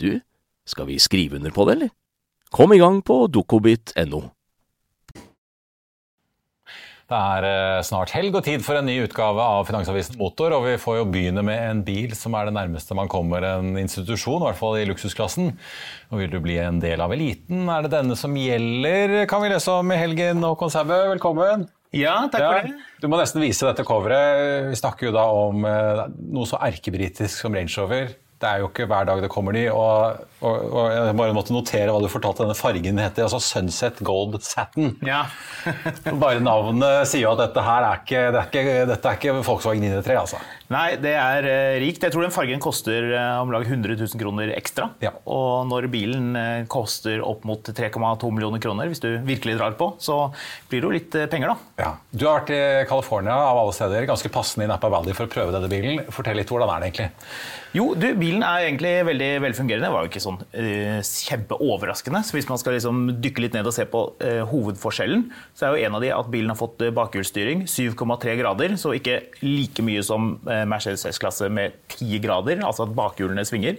du, 0.00 0.22
skal 0.68 0.88
vi 0.88 1.00
skrive 1.02 1.36
under 1.40 1.54
på 1.54 1.66
det, 1.68 1.76
eller? 1.78 1.92
Kom 2.54 2.72
i 2.72 2.78
gang 2.78 3.02
på 3.02 3.24
dokobit.no. 3.26 4.22
Det 7.04 7.18
er 7.20 7.44
eh, 7.44 7.82
snart 7.84 8.14
helg 8.16 8.32
og 8.38 8.46
tid 8.46 8.62
for 8.64 8.78
en 8.78 8.86
ny 8.88 8.94
utgave 9.04 9.42
av 9.44 9.66
Finansavisen 9.68 10.16
Motor, 10.16 10.54
og 10.56 10.64
vi 10.64 10.78
får 10.80 11.02
jo 11.02 11.08
begynne 11.12 11.42
med 11.44 11.60
en 11.60 11.82
bil 11.84 12.14
som 12.16 12.32
er 12.38 12.48
det 12.48 12.54
nærmeste 12.56 12.96
man 12.96 13.10
kommer 13.12 13.44
en 13.44 13.74
institusjon, 13.76 14.40
i 14.40 14.48
hvert 14.48 14.58
fall 14.60 14.78
i 14.80 14.86
luksusklassen. 14.88 15.52
Og 16.08 16.22
vil 16.22 16.32
du 16.32 16.38
bli 16.40 16.56
en 16.62 16.80
del 16.80 17.04
av 17.04 17.12
eliten, 17.12 17.68
er 17.68 17.84
det 17.84 17.92
denne 17.92 18.16
som 18.16 18.32
gjelder, 18.40 19.18
kan 19.28 19.44
vi 19.44 19.52
lese 19.52 19.76
om 19.76 19.92
i 19.92 20.00
helgen. 20.00 20.40
Håkon 20.48 20.72
Sæbø, 20.72 21.02
velkommen. 21.12 21.68
Ja, 21.94 22.16
takk 22.32 22.40
ja, 22.40 22.50
for 22.50 22.70
det. 22.70 22.88
Du 23.04 23.10
må 23.12 23.20
nesten 23.20 23.44
vise 23.44 23.68
dette 23.68 23.84
coveret. 23.86 24.70
Vi 24.72 24.80
snakker 24.80 25.10
jo 25.10 25.14
da 25.14 25.28
om 25.44 25.68
eh, 25.68 26.06
noe 26.32 26.48
så 26.48 26.58
erkebritisk 26.64 27.44
som 27.44 27.54
Range 27.54 27.82
Rover 27.82 28.14
det 28.42 28.50
er 28.50 28.60
jo 28.60 28.68
ikke 28.68 28.86
hver 28.90 29.06
dag 29.08 29.20
det 29.22 29.30
kommer 29.32 29.54
de. 29.56 29.62
Og, 29.72 30.24
og, 30.44 30.64
og 30.66 30.88
jeg 30.92 31.16
bare 31.16 31.36
måtte 31.36 31.54
notere 31.54 31.92
hva 31.94 32.00
du 32.02 32.10
fortalte 32.12 32.44
denne 32.44 32.56
fargen 32.58 33.00
heter. 33.00 33.24
altså 33.26 33.40
Sunset 33.42 34.02
Gold 34.04 34.36
Satin. 34.44 34.96
Ja. 35.06 35.24
bare 36.24 36.42
navnet 36.42 37.08
sier 37.08 37.24
jo 37.28 37.32
at 37.34 37.44
dette 37.46 37.64
her 37.64 37.86
er 37.86 38.02
ikke, 38.02 38.26
det 38.34 38.42
er 38.42 38.50
ikke, 38.50 38.76
dette 38.90 39.10
er 39.10 39.20
ikke 39.20 39.36
Volkswagen 39.38 39.86
903, 39.86 40.18
altså. 40.20 40.42
Nei, 40.72 40.96
det 41.00 41.12
er 41.12 41.46
eh, 41.48 41.78
rikt. 41.82 42.04
Jeg 42.04 42.14
tror 42.14 42.24
den 42.24 42.34
fargen 42.34 42.62
koster 42.62 43.06
eh, 43.12 43.40
om 43.40 43.52
lag 43.52 43.66
100 43.68 43.98
000 44.00 44.20
kroner 44.20 44.52
ekstra. 44.56 44.90
Ja. 45.04 45.12
Og 45.30 45.68
når 45.70 45.88
bilen 45.92 46.32
eh, 46.40 46.66
koster 46.72 47.22
opp 47.24 47.44
mot 47.48 47.68
3,2 47.68 48.30
millioner 48.34 48.62
kroner, 48.64 48.88
hvis 48.90 49.02
du 49.04 49.10
virkelig 49.28 49.58
drar 49.60 49.76
på, 49.78 49.92
så 50.02 50.18
blir 50.70 50.82
det 50.82 50.88
jo 50.88 50.94
litt 50.94 51.18
penger, 51.32 51.52
da. 51.52 51.84
Ja. 51.84 51.90
Du 52.10 52.26
har 52.26 52.42
vært 52.42 52.54
i 52.56 52.62
California 52.90 53.36
av 53.36 53.60
alle 53.60 53.76
steder, 53.76 54.08
ganske 54.08 54.32
passende 54.32 54.66
i 54.66 54.72
Napa 54.72 54.90
Valley 54.92 55.16
for 55.16 55.28
å 55.28 55.32
prøve 55.32 55.54
denne 55.54 55.70
bilen. 55.70 56.02
Fortell 56.14 56.40
litt, 56.40 56.50
hvordan 56.50 56.72
er 56.72 56.82
det 56.82 56.90
egentlig? 56.90 57.12
Jo, 57.74 57.88
du, 57.98 58.06
bilen 58.14 58.33
er 58.42 58.64
egentlig 58.64 58.92
veldig 59.06 59.28
velfungerende. 59.44 59.86
Det 59.86 59.94
var 59.94 60.04
jo 60.04 60.10
ikke 60.10 60.22
sånn 60.24 60.40
uh, 60.40 60.98
kjempeoverraskende. 61.04 62.22
Så 62.26 62.36
hvis 62.36 62.48
man 62.50 62.60
skal 62.60 62.76
liksom 62.76 63.04
dykke 63.22 63.44
litt 63.44 63.58
ned 63.58 63.68
og 63.68 63.76
se 63.76 63.86
på 63.90 64.02
uh, 64.22 64.42
hovedforskjellen, 64.50 65.26
så 65.54 65.68
er 65.68 65.74
jo 65.74 65.86
en 65.86 65.98
av 65.98 66.04
de 66.04 66.10
at 66.16 66.32
bilen 66.32 66.52
har 66.52 66.58
fått 66.60 66.82
uh, 66.82 66.92
bakhjulsstyring. 66.96 67.66
7,3 67.70 68.36
grader, 68.40 68.76
så 68.80 68.94
ikke 68.96 69.20
like 69.44 69.84
mye 69.84 70.02
som 70.06 70.34
Mercedes 70.44 71.06
S-klasse 71.12 71.48
med 71.52 71.76
10 71.98 72.20
grader, 72.24 72.64
altså 72.64 72.88
at 72.88 72.94
bakhjulene 72.96 73.44
svinger. 73.46 73.78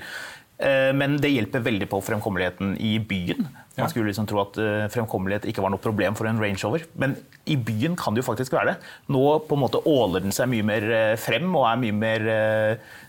Men 0.96 1.18
det 1.20 1.34
hjelper 1.34 1.66
veldig 1.66 1.88
på 1.92 2.00
fremkommeligheten 2.06 2.78
i 2.80 2.94
byen. 3.04 3.50
Man 3.78 3.92
skulle 3.92 4.10
liksom 4.10 4.28
tro 4.30 4.42
at 4.44 4.60
fremkommelighet 4.94 5.48
ikke 5.52 5.64
var 5.64 5.74
noe 5.74 5.84
problem 5.84 6.16
for 6.16 6.30
en 6.30 6.40
Range 6.42 6.62
Rover. 6.64 6.86
Men 7.02 7.18
i 7.46 7.58
byen 7.60 7.98
kan 8.00 8.16
det 8.16 8.24
jo 8.24 8.30
faktisk 8.30 8.56
være 8.56 8.74
det. 8.74 8.92
Nå 9.12 9.24
på 9.50 9.58
en 9.58 9.64
måte 9.66 9.82
åler 9.90 10.24
den 10.24 10.36
seg 10.36 10.48
mye 10.52 10.66
mer 10.66 10.88
frem 11.22 11.50
og 11.52 11.68
er 11.70 11.82
mye 11.82 11.98
mer 11.98 12.30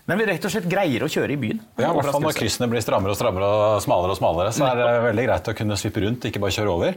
men 0.07 0.21
vi 0.21 0.25
rett 0.29 0.45
og 0.47 0.51
slett 0.53 0.67
greier 0.71 1.03
å 1.03 1.07
kjøre 1.11 1.33
i 1.35 1.39
byen. 1.39 1.57
Ja, 1.75 1.89
i 1.89 1.97
hvert 1.97 2.13
fall 2.15 2.23
Når 2.23 2.35
kryssene 2.37 2.69
blir 2.71 2.83
strammere 2.83 3.11
og 3.11 3.17
strammere 3.19 3.47
og 3.51 3.81
smalere, 3.83 4.13
og 4.13 4.19
smalere, 4.19 4.53
så 4.55 4.63
er 4.69 4.79
det 4.79 4.85
veldig 5.03 5.25
greit 5.25 5.49
å 5.51 5.55
kunne 5.57 5.75
svippe 5.79 6.03
rundt, 6.05 6.27
ikke 6.29 6.39
bare 6.39 6.55
kjøre 6.55 6.71
over. 6.71 6.95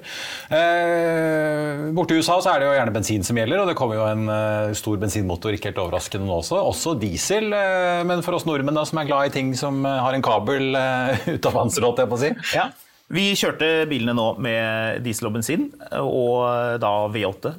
Eh, 0.54 1.88
borte 1.96 2.14
i 2.14 2.22
USA 2.22 2.36
så 2.38 2.52
er 2.52 2.62
det 2.62 2.68
jo 2.68 2.76
gjerne 2.76 2.94
bensin 2.94 3.26
som 3.26 3.40
gjelder, 3.40 3.64
og 3.64 3.72
det 3.72 3.74
kommer 3.80 3.98
jo 3.98 4.04
en 4.06 4.30
uh, 4.30 4.76
stor 4.78 5.00
bensinmotor, 5.02 5.58
ikke 5.58 5.72
helt 5.72 5.80
overraskende 5.82 6.28
nå 6.28 6.36
også. 6.38 6.60
Også 6.70 6.94
diesel, 7.02 7.50
uh, 7.50 8.04
men 8.06 8.22
for 8.22 8.38
oss 8.38 8.46
nordmenn 8.46 8.78
da, 8.78 8.86
som 8.86 9.02
er 9.02 9.10
glad 9.10 9.32
i 9.32 9.34
ting 9.40 9.50
som 9.58 9.82
uh, 9.82 9.96
har 10.06 10.14
en 10.14 10.26
kabel 10.30 10.70
uh, 10.78 11.26
ut 11.34 11.50
av 11.50 11.58
panseret, 11.58 11.88
holdt 11.90 12.04
jeg 12.04 12.12
på 12.14 12.20
å 12.20 12.22
si. 12.22 12.32
Ja. 12.54 12.68
Vi 13.10 13.32
kjørte 13.34 13.66
bilene 13.90 14.12
nå 14.14 14.24
med 14.38 15.00
diesel 15.02 15.26
og 15.26 15.32
bensin, 15.34 15.64
og 15.98 16.78
da 16.78 16.90
V8. 17.10 17.50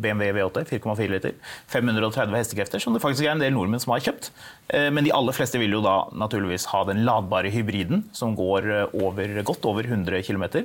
BMW 0.00 0.30
V8, 0.38 0.62
4,4 0.70 1.10
liter. 1.12 1.34
530 1.68 2.32
hestekrefter, 2.32 2.80
som 2.80 2.96
det 2.96 3.02
faktisk 3.04 3.26
er 3.26 3.34
en 3.34 3.44
del 3.44 3.52
nordmenn 3.52 3.82
som 3.82 3.92
har 3.92 4.06
kjøpt. 4.06 4.30
Eh, 4.72 4.88
men 4.88 5.04
de 5.04 5.12
aller 5.12 5.36
fleste 5.36 5.60
vil 5.60 5.76
jo 5.76 5.82
da 5.84 5.98
naturligvis 6.16 6.64
ha 6.72 6.80
den 6.88 7.04
ladbare 7.04 7.52
hybriden, 7.52 8.06
som 8.16 8.32
går 8.38 8.70
eh, 8.72 8.96
over, 8.96 9.36
godt 9.44 9.68
over 9.68 9.84
100 9.84 10.24
km. 10.24 10.64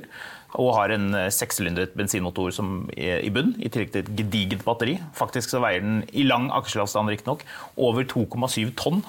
Og 0.56 0.72
har 0.78 0.96
en 0.96 1.12
eh, 1.12 1.28
sekssylindret 1.28 1.92
bensinmotor 1.98 2.56
som 2.56 2.86
er 2.96 3.20
i 3.20 3.32
bunn, 3.34 3.52
i 3.60 3.68
tillegg 3.68 3.92
til 3.92 4.06
et 4.06 4.14
gedigent 4.16 4.64
batteri. 4.64 4.96
Faktisk 5.18 5.52
så 5.52 5.60
veier 5.60 5.84
den 5.84 6.06
i 6.08 6.24
lang 6.24 6.48
aksjeavstand 6.56 7.12
riktignok 7.12 7.44
over 7.76 8.08
2,7 8.08 8.72
tonn. 8.80 9.04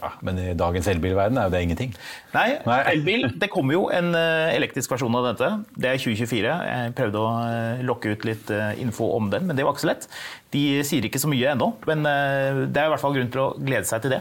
Ja, 0.00 0.10
Men 0.26 0.38
i 0.42 0.52
dagens 0.58 0.88
elbilverden 0.90 1.38
er 1.38 1.48
jo 1.48 1.54
det 1.54 1.62
ingenting. 1.64 1.94
Nei, 2.34 2.48
Nei. 2.66 2.78
elbil 2.94 3.28
Det 3.40 3.50
kommer 3.52 3.76
jo 3.76 3.84
en 3.94 4.10
eh, 4.18 4.54
elektrisk 4.56 4.90
versjon 4.94 5.14
av 5.18 5.28
dette. 5.30 5.50
Det 5.78 5.90
er 5.90 6.02
2024. 6.02 6.54
Jeg 6.70 6.94
prøvde 6.98 7.22
å 7.22 7.32
eh, 7.46 7.82
lokke 7.86 8.14
ut 8.14 8.26
litt 8.26 8.50
eh, 8.54 8.74
info 8.82 9.12
om 9.14 9.30
den, 9.32 9.46
men 9.48 9.58
det 9.58 9.66
var 9.66 9.76
ikke 9.76 9.86
så 9.86 9.92
lett. 9.92 10.08
De 10.54 10.64
sier 10.86 11.06
ikke 11.06 11.22
så 11.22 11.30
mye 11.30 11.54
ennå, 11.54 11.72
men 11.88 12.06
det 12.06 12.78
er 12.78 12.86
i 12.86 12.92
hvert 12.92 13.02
fall 13.02 13.14
grunn 13.16 13.30
til 13.32 13.42
å 13.42 13.50
glede 13.58 13.88
seg 13.88 14.04
til 14.04 14.14
det. 14.14 14.20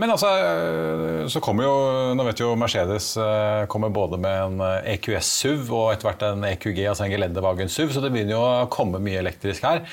Men 0.00 0.14
altså, 0.14 0.30
så 1.28 1.42
kommer 1.44 1.66
jo, 1.66 1.74
nå 2.16 2.24
vet 2.24 2.40
jo 2.40 2.54
Mercedes 2.56 3.10
kommer 3.68 3.92
både 3.92 4.16
med 4.16 4.38
en 4.46 4.62
EQS 4.94 5.28
SUV 5.42 5.68
og 5.68 5.90
etter 5.92 6.08
hvert 6.08 6.24
en 6.30 6.46
EQG, 6.48 6.86
altså 6.88 7.04
en 7.04 7.12
Geländewagen 7.12 7.68
SUV, 7.68 7.92
så 7.92 8.00
det 8.00 8.14
begynner 8.14 8.38
jo 8.38 8.40
å 8.46 8.70
komme 8.72 9.02
mye 9.04 9.20
elektrisk 9.20 9.68
her. 9.68 9.84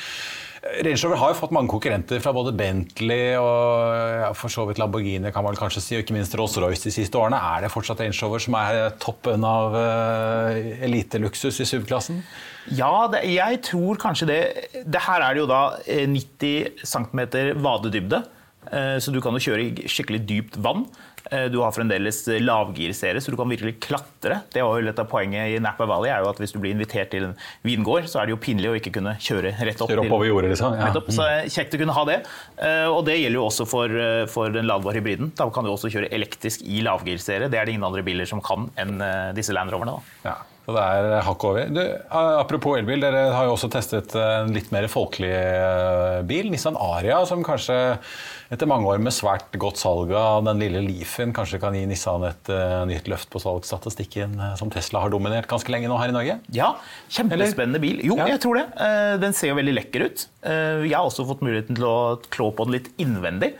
Range 0.62 1.00
Rover 1.02 1.17
har 1.17 1.32
jo 1.32 1.38
fått 1.39 1.54
mange 1.56 1.71
konkurrenter 1.71 2.19
fra 2.21 2.32
både 2.38 2.52
Bentley 2.54 3.34
og 3.34 3.95
ja, 4.21 4.28
for 4.38 4.54
så 4.54 4.67
vidt 4.69 4.78
Lamborghini 4.78 5.32
kan 5.34 5.45
man 5.45 5.58
kanskje 5.58 5.82
si, 5.82 5.95
og 5.97 6.04
ikke 6.04 6.13
minst 6.13 6.36
Rolls-Royce 6.38 6.86
de 6.86 6.93
siste 6.93 7.17
årene. 7.17 7.39
Er 7.41 7.65
det 7.65 7.71
fortsatt 7.74 8.04
Range 8.04 8.17
Rover 8.21 8.43
som 8.45 8.58
er 8.60 8.93
toppen 9.02 9.41
av 9.47 9.74
uh, 9.74 10.60
eliteluksus 10.86 11.58
i 11.63 11.65
SUV-klassen? 11.65 12.21
Ja, 12.78 13.08
det, 13.10 13.24
jeg 13.34 13.63
tror 13.65 13.97
kanskje 14.02 14.30
det. 14.30 14.41
det. 14.86 15.02
Her 15.02 15.26
er 15.26 15.34
det 15.34 15.41
jo 15.41 15.50
da 15.50 15.63
90 15.89 16.45
eh, 16.52 16.86
cm 16.86 17.24
vadedybde, 17.65 18.21
uh, 18.69 18.97
så 19.02 19.15
du 19.15 19.17
kan 19.26 19.34
jo 19.34 19.41
kjøre 19.41 19.65
i 19.65 19.89
skikkelig 19.89 20.21
dypt 20.30 20.62
vann. 20.62 20.86
Eh, 21.32 21.46
du 21.52 21.62
har 21.63 21.72
fremdeles 21.72 22.17
lavgirserie, 22.44 23.22
så 23.24 23.32
du 23.32 23.38
kan 23.39 23.50
virkelig 23.50 23.78
klatre. 23.80 24.41
Det 24.52 24.63
var 24.67 24.80
jo 24.80 24.88
litt 24.89 25.00
av 25.00 25.08
Poenget 25.12 25.54
i 25.54 25.62
Napa 25.63 25.88
Valley 25.88 26.12
er 26.12 26.26
jo 26.26 26.30
at 26.32 26.41
hvis 26.41 26.52
du 26.52 26.60
blir 26.60 26.76
invitert 26.76 27.13
til 27.13 27.30
en 27.30 27.36
vingård, 27.63 28.10
så 28.12 28.20
er 28.20 28.28
det 28.28 28.36
jo 28.36 28.41
pinlig 28.44 28.72
å 28.72 28.76
ikke 28.76 28.91
kunne 29.00 29.15
kjøre 29.24 29.54
rett 29.56 29.80
opp. 29.80 29.91
Kjøre 29.94 30.06
oppover 30.06 30.28
jordet, 30.28 30.52
liksom. 30.54 30.76
Ja. 30.76 30.91
Så 31.15 31.30
kjekt 31.56 31.78
å 31.78 31.82
kunne 31.82 31.96
ha 31.96 32.06
det. 32.10 32.20
Eh, 32.60 32.88
og 32.91 33.06
det 33.08 33.15
gjelder 33.22 33.39
jo 33.39 33.48
også 33.48 33.67
for, 33.70 33.96
eh, 33.96 34.26
for 34.32 34.52
den 34.52 34.67
ladbare 34.67 35.00
hybriden. 35.00 35.32
Da 35.39 35.48
kan 35.56 35.63
du 35.67 35.72
også 35.72 35.91
kjøre 35.94 36.12
elektrisk 36.12 36.65
i 36.67 36.84
lavgirserie. 36.84 37.48
Det 37.52 37.60
er 37.60 37.65
det 37.65 37.78
ingen 37.78 37.88
andre 37.88 38.04
biler 38.04 38.28
som 38.28 38.44
kan 38.44 38.67
enn 38.82 39.00
disse 39.36 39.56
Land 39.56 39.72
Roverne. 39.72 40.02
Ja. 40.26 40.36
Så 40.62 40.76
det 40.76 40.82
er 40.82 41.24
hakk 41.26 41.43
over. 41.50 41.71
Du, 41.74 41.82
apropos 42.13 42.78
elbil, 42.78 43.02
dere 43.02 43.32
har 43.34 43.47
jo 43.47 43.56
også 43.56 43.69
testet 43.74 44.13
en 44.17 44.52
litt 44.54 44.69
mer 44.74 44.86
folkelig 44.91 45.32
bil. 46.30 46.52
Nissan 46.54 46.78
Aria, 46.78 47.17
som 47.26 47.41
kanskje 47.45 47.78
etter 48.54 48.69
mange 48.69 48.86
år 48.91 49.00
med 49.02 49.15
svært 49.15 49.56
godt 49.58 49.80
salg 49.82 50.12
av 50.13 50.43
den 50.45 50.60
lille 50.62 50.84
Leafen 50.86 51.32
kanskje 51.34 51.58
kan 51.63 51.74
gi 51.74 51.82
Nissan 51.89 52.28
et 52.28 52.52
uh, 52.54 52.84
nytt 52.86 53.10
løft 53.10 53.32
på 53.34 53.41
salgsstatistikken, 53.41 54.36
som 54.60 54.69
Tesla 54.74 55.02
har 55.06 55.13
dominert 55.13 55.50
ganske 55.50 55.74
lenge 55.74 55.89
nå 55.89 55.97
her 55.97 56.13
i 56.13 56.15
Norge? 56.15 56.38
Ja, 56.54 56.74
kjempespennende 57.10 57.82
bil. 57.82 58.04
Jo, 58.06 58.19
ja. 58.21 58.30
jeg 58.36 58.43
tror 58.43 58.60
det. 58.60 58.67
Den 59.24 59.34
ser 59.38 59.54
jo 59.54 59.58
veldig 59.58 59.78
lekker 59.80 60.06
ut. 60.06 60.28
jeg 60.45 60.93
har 60.93 61.08
også 61.08 61.26
fått 61.30 61.41
muligheten 61.45 61.80
til 61.80 61.88
å 61.89 61.97
klå 62.30 62.52
på 62.54 62.67
den 62.67 62.78
litt 62.78 62.91
innvendig. 63.02 63.56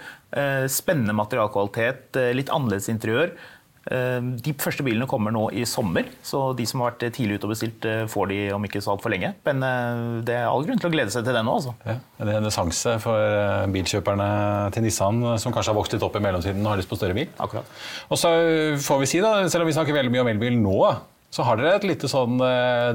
spennende 0.70 1.16
materialkvalitet, 1.18 2.20
litt 2.38 2.54
annerledes 2.54 2.92
interiør. 2.94 3.34
Eh, 3.90 4.20
de 4.46 4.54
første 4.62 4.84
bilene 4.86 5.08
kommer 5.10 5.34
nå 5.34 5.48
i 5.58 5.64
sommer, 5.66 6.06
så 6.26 6.52
de 6.58 6.68
som 6.70 6.84
har 6.84 6.92
vært 6.92 7.16
tidlig 7.18 7.40
ute 7.40 7.48
og 7.48 7.54
bestilt, 7.56 7.86
eh, 7.90 8.04
får 8.10 8.30
de 8.30 8.40
om 8.54 8.68
ikke 8.68 8.82
så 8.84 8.94
altfor 8.94 9.14
lenge. 9.14 9.34
Men 9.48 9.66
eh, 9.66 10.02
det 10.28 10.36
er 10.38 10.50
all 10.50 10.66
grunn 10.68 10.82
til 10.82 10.92
å 10.92 10.94
glede 10.94 11.14
seg 11.14 11.26
til 11.26 11.38
det 11.38 11.42
nå. 11.48 11.56
Altså. 11.58 11.74
Ja, 11.88 11.98
det 12.20 12.28
er 12.28 12.30
en 12.30 12.44
renessanse 12.44 12.98
for 13.02 13.72
bilkjøperne 13.74 14.30
til 14.76 14.86
Nissan, 14.86 15.24
som 15.42 15.56
kanskje 15.56 15.74
har 15.74 15.80
vokst 15.80 15.98
litt 15.98 16.06
opp 16.06 16.20
i 16.20 16.24
mellomtiden 16.24 16.62
og 16.62 16.76
har 16.76 16.82
lyst 16.82 16.92
på 16.92 17.00
større 17.00 17.18
bil. 17.18 17.32
Akkurat. 17.42 17.66
Og 18.10 18.22
så 18.22 18.34
får 18.86 19.02
vi 19.02 19.10
si, 19.10 19.24
da, 19.24 19.40
selv 19.50 19.66
om 19.66 19.72
vi 19.72 19.78
snakker 19.78 19.98
veldig 19.98 20.14
mye 20.14 20.26
om 20.28 20.34
elbil 20.36 20.62
nå, 20.62 20.78
så 21.32 21.46
har 21.48 21.58
dere 21.58 21.78
et 21.80 21.88
lite 21.88 22.10
sånn 22.12 22.42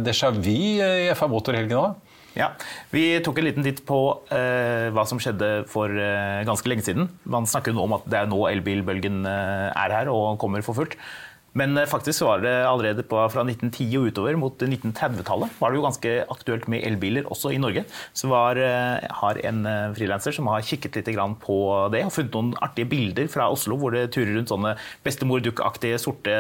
déjà 0.05 0.29
vu 0.29 0.53
i 0.53 1.09
FA 1.16 1.29
Motor-helgen 1.33 1.81
òg? 1.81 2.05
Ja, 2.37 2.51
Vi 2.92 3.16
tok 3.25 3.38
en 3.40 3.46
liten 3.49 3.64
titt 3.64 3.81
på 3.88 3.99
eh, 4.35 4.92
hva 4.92 5.07
som 5.09 5.20
skjedde 5.22 5.64
for 5.72 5.88
eh, 5.88 6.44
ganske 6.44 6.68
lenge 6.68 6.85
siden. 6.85 7.09
Man 7.25 7.49
snakker 7.49 7.72
nå 7.72 7.87
om 7.87 7.96
at 7.96 8.05
det 8.12 8.18
er 8.20 8.29
nå 8.29 8.42
elbilbølgen 8.51 9.25
eh, 9.25 9.70
er 9.72 9.94
her 9.96 10.11
og 10.12 10.37
kommer 10.42 10.64
for 10.66 10.77
fullt. 10.77 10.99
Men 11.56 11.76
eh, 11.78 11.88
faktisk 11.88 12.26
var 12.26 12.42
det 12.44 12.54
allerede 12.68 13.04
på, 13.06 13.18
fra 13.32 13.44
1910 13.46 13.86
og 13.98 14.10
utover 14.10 14.38
mot 14.40 14.64
1930-tallet 14.66 15.56
var 15.60 15.72
det 15.72 15.80
jo 15.80 15.86
ganske 15.86 16.14
aktuelt 16.32 16.68
med 16.72 16.84
elbiler 16.86 17.28
også 17.32 17.52
i 17.54 17.60
Norge. 17.62 17.86
Så 18.16 18.30
var, 18.30 18.60
eh, 18.60 19.06
har 19.20 19.40
en 19.48 19.62
eh, 19.70 19.94
frilanser 19.96 20.36
som 20.36 20.50
har 20.52 20.64
kikket 20.66 21.00
litt 21.00 21.12
på 21.42 21.58
det 21.92 22.02
og 22.04 22.12
funnet 22.12 22.36
noen 22.36 22.52
artige 22.62 22.90
bilder 22.90 23.28
fra 23.32 23.48
Oslo 23.52 23.78
hvor 23.80 23.94
det 23.94 24.10
turer 24.14 24.34
rundt 24.36 24.52
sånne 24.52 24.74
bestemor 25.06 25.40
duck-aktige 25.44 25.98
sorte 26.02 26.32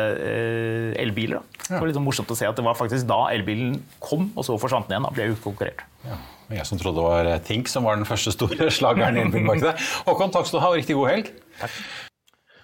elbiler. 1.00 1.44
Det 1.66 1.78
var 1.78 1.88
litt 1.88 1.96
sånn 1.96 2.06
morsomt 2.06 2.30
å 2.32 2.36
se 2.38 2.48
at 2.48 2.58
det 2.58 2.64
var 2.66 2.76
faktisk 2.78 3.08
da 3.08 3.26
elbilen 3.32 3.78
kom, 4.02 4.30
og 4.36 4.44
så 4.46 4.58
forsvant 4.60 4.90
den 4.90 4.98
igjen. 4.98 5.06
Da 5.06 5.14
ble 5.16 5.30
utkonkurrert. 5.34 5.86
Ja. 6.06 6.18
Jeg 6.56 6.66
som 6.68 6.78
trodde 6.78 7.00
det 7.00 7.06
var 7.06 7.44
Tink 7.46 7.70
som 7.70 7.86
var 7.88 7.98
den 7.98 8.06
første 8.08 8.34
store 8.34 8.68
slageren 8.78 9.18
i 9.18 9.24
elbilmarkedet. 9.24 9.78
Håkon, 10.06 10.34
takk 10.34 10.50
skal 10.50 10.60
du 10.60 10.66
ha, 10.66 10.74
og 10.74 10.82
riktig 10.82 10.98
god 10.98 11.14
helg. 11.14 11.32
Takk. 11.62 11.80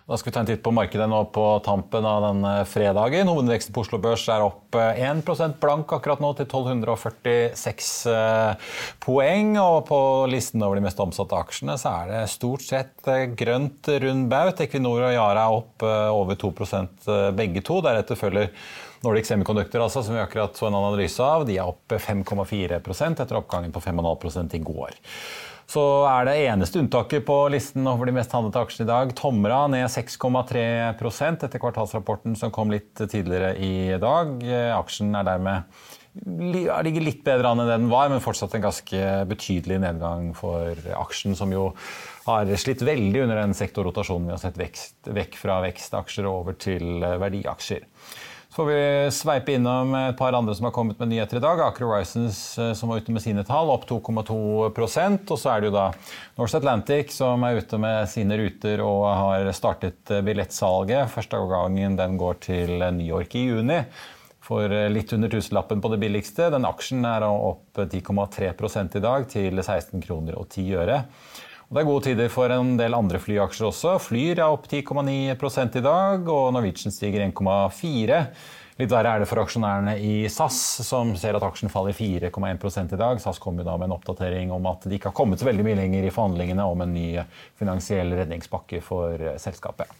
Da 0.02 0.16
skal 0.18 0.30
vi 0.30 0.34
ta 0.34 0.40
en 0.42 0.48
titt 0.48 0.62
på 0.64 0.72
markedet 0.74 1.06
nå 1.06 1.20
på 1.30 1.44
tampen 1.62 2.06
av 2.08 2.24
denne 2.24 2.52
fredagen. 2.66 3.28
Hovedveksten 3.30 3.74
på 3.74 3.84
Oslo 3.84 4.00
Børs 4.02 4.24
er 4.34 4.42
opp 4.42 4.74
1% 4.74 5.60
blank 5.62 5.94
akkurat 5.94 6.18
nå 6.22 6.32
til 6.34 6.48
1246 6.48 7.90
poeng. 9.04 9.52
Og 9.62 9.86
på 9.86 9.98
listen 10.32 10.64
over 10.66 10.80
de 10.80 10.84
mest 10.88 11.02
omsatte 11.02 11.38
aksjene 11.38 11.78
så 11.78 11.94
er 12.00 12.10
det 12.10 12.22
stort 12.34 12.66
sett 12.66 13.12
grønt 13.38 13.92
rund 14.02 14.26
baut. 14.32 14.64
Equinor 14.66 15.06
og 15.06 15.14
Yara 15.14 15.46
er 15.46 15.60
opp 15.60 15.86
over 15.86 16.34
2% 16.40 17.06
begge 17.38 17.62
to. 17.62 17.78
Deretter 17.86 18.18
følger 18.18 18.50
Nordic 19.06 19.26
Semiconductor, 19.30 19.82
altså, 19.82 20.02
som 20.02 20.14
vi 20.14 20.22
akkurat 20.22 20.58
så 20.58 20.68
en 20.68 20.78
analyse 20.78 21.22
av, 21.22 21.46
de 21.46 21.56
er 21.58 21.66
opp 21.66 21.90
5,4% 21.90 23.22
etter 23.22 23.38
oppgangen 23.38 23.74
på 23.74 23.82
5,5 23.82 24.54
i 24.54 24.62
går. 24.62 25.00
Så 25.72 25.82
er 26.04 26.26
det 26.28 26.34
eneste 26.50 26.82
unntaket 26.82 27.24
på 27.24 27.36
listen 27.52 27.86
over 27.88 28.08
de 28.08 28.12
mest 28.12 28.34
handlede 28.36 28.60
aksjene 28.60 28.84
i 28.84 28.90
dag. 28.90 29.12
Tomra 29.16 29.62
ned 29.72 29.86
6,3% 29.88 31.46
etter 31.46 31.62
kvartalsrapporten 31.62 32.36
som 32.36 32.52
kom 32.52 32.72
litt 32.74 32.92
tidligere 33.00 33.54
i 33.56 33.96
dag. 34.02 34.42
Aksjen 34.76 35.14
er 35.16 35.28
dermed 35.30 35.88
ligger 36.12 37.00
litt 37.00 37.22
bedre 37.24 37.48
an 37.48 37.62
enn 37.62 37.70
den 37.70 37.86
var, 37.88 38.10
men 38.12 38.20
fortsatt 38.20 38.52
en 38.58 38.66
ganske 38.66 38.98
betydelig 39.30 39.78
nedgang 39.80 40.34
for 40.36 40.76
aksjen, 40.98 41.32
som 41.38 41.54
jo 41.54 41.70
har 42.26 42.52
slitt 42.60 42.84
veldig 42.84 43.22
under 43.24 43.40
den 43.40 43.56
sektorrotasjonen 43.56 44.28
vi 44.28 44.34
har 44.34 44.42
sett 44.42 44.60
vekst, 44.60 44.98
vekk 45.08 45.40
fra 45.40 45.62
vekstaksjer 45.64 46.28
over 46.28 46.58
til 46.60 47.00
verdiaksjer. 47.00 47.88
Så 48.52 48.56
får 48.56 48.66
vi 48.68 49.10
sveipe 49.16 49.54
innom 49.56 49.94
et 49.96 50.16
par 50.18 50.34
andre 50.36 50.52
som 50.52 50.66
har 50.66 50.74
kommet 50.76 50.98
med 51.00 51.08
nyheter 51.08 51.38
i 51.38 51.40
dag. 51.40 51.60
Aker 51.64 51.86
Horizons 51.88 52.58
eh, 52.60 52.74
som 52.76 52.90
var 52.92 52.98
ute 53.00 53.12
med 53.16 53.22
sine 53.24 53.40
tall, 53.48 53.70
opp 53.72 53.86
2,2% 53.88 55.30
Og 55.32 55.38
så 55.40 55.54
er 55.54 55.62
det 55.62 55.70
jo 55.70 55.72
da 55.72 55.86
Norse 56.36 56.60
Atlantic 56.60 57.14
som 57.16 57.46
er 57.48 57.62
ute 57.62 57.80
med 57.80 58.10
sine 58.12 58.36
ruter 58.36 58.82
og 58.84 59.06
har 59.08 59.48
startet 59.56 60.12
eh, 60.12 60.20
billettsalget. 60.26 61.08
Første 61.14 61.40
gangen 61.48 61.96
den 61.96 62.18
går 62.20 62.42
til 62.44 62.74
New 62.76 63.06
York 63.06 63.38
i 63.40 63.46
juni. 63.46 63.78
For 64.44 64.68
eh, 64.68 64.90
litt 64.92 65.16
under 65.16 65.32
tusenlappen 65.32 65.80
på 65.80 65.94
det 65.94 66.02
billigste. 66.04 66.50
Den 66.52 66.68
aksjen 66.68 67.08
er 67.08 67.24
opp 67.24 67.80
10,3 67.80 68.52
i 69.00 69.04
dag 69.06 69.24
til 69.32 69.64
16 69.64 70.04
kroner 70.04 70.36
og 70.36 70.52
10 70.52 70.68
øre. 70.84 71.00
Det 71.72 71.80
er 71.80 71.86
gode 71.88 72.04
tider 72.04 72.28
for 72.28 72.52
en 72.52 72.74
del 72.76 72.92
andre 72.92 73.16
flyaksjer 73.16 73.70
også. 73.70 73.94
Flyr 74.04 74.42
er 74.42 74.50
opp 74.52 74.66
10,9 74.68 75.78
i 75.80 75.80
dag, 75.80 76.26
og 76.28 76.50
Norwegian 76.52 76.92
stiger 76.92 77.24
1,4 77.24 78.18
Litt 78.80 78.90
verre 78.90 79.10
er 79.14 79.22
det 79.22 79.28
for 79.28 79.40
aksjonærene 79.42 79.94
i 80.00 80.28
SAS, 80.32 80.58
som 80.84 81.12
ser 81.20 81.36
at 81.36 81.44
aksjen 81.44 81.72
faller 81.72 81.96
4,1 81.96 82.92
i 82.92 82.98
dag. 83.00 83.20
SAS 83.20 83.40
kom 83.40 83.60
jo 83.60 83.64
da 83.64 83.76
med 83.76 83.88
en 83.88 83.94
oppdatering 83.96 84.52
om 84.52 84.68
at 84.68 84.84
de 84.84 84.96
ikke 84.96 85.10
har 85.10 85.16
kommet 85.16 85.40
så 85.40 85.48
veldig 85.48 85.64
mye 85.64 85.78
lenger 85.78 86.08
i 86.08 86.12
forhandlingene 86.12 86.64
om 86.68 86.84
en 86.84 86.92
ny 86.92 87.06
finansiell 87.60 88.12
redningspakke 88.20 88.80
for 88.84 89.20
selskapet. 89.40 89.92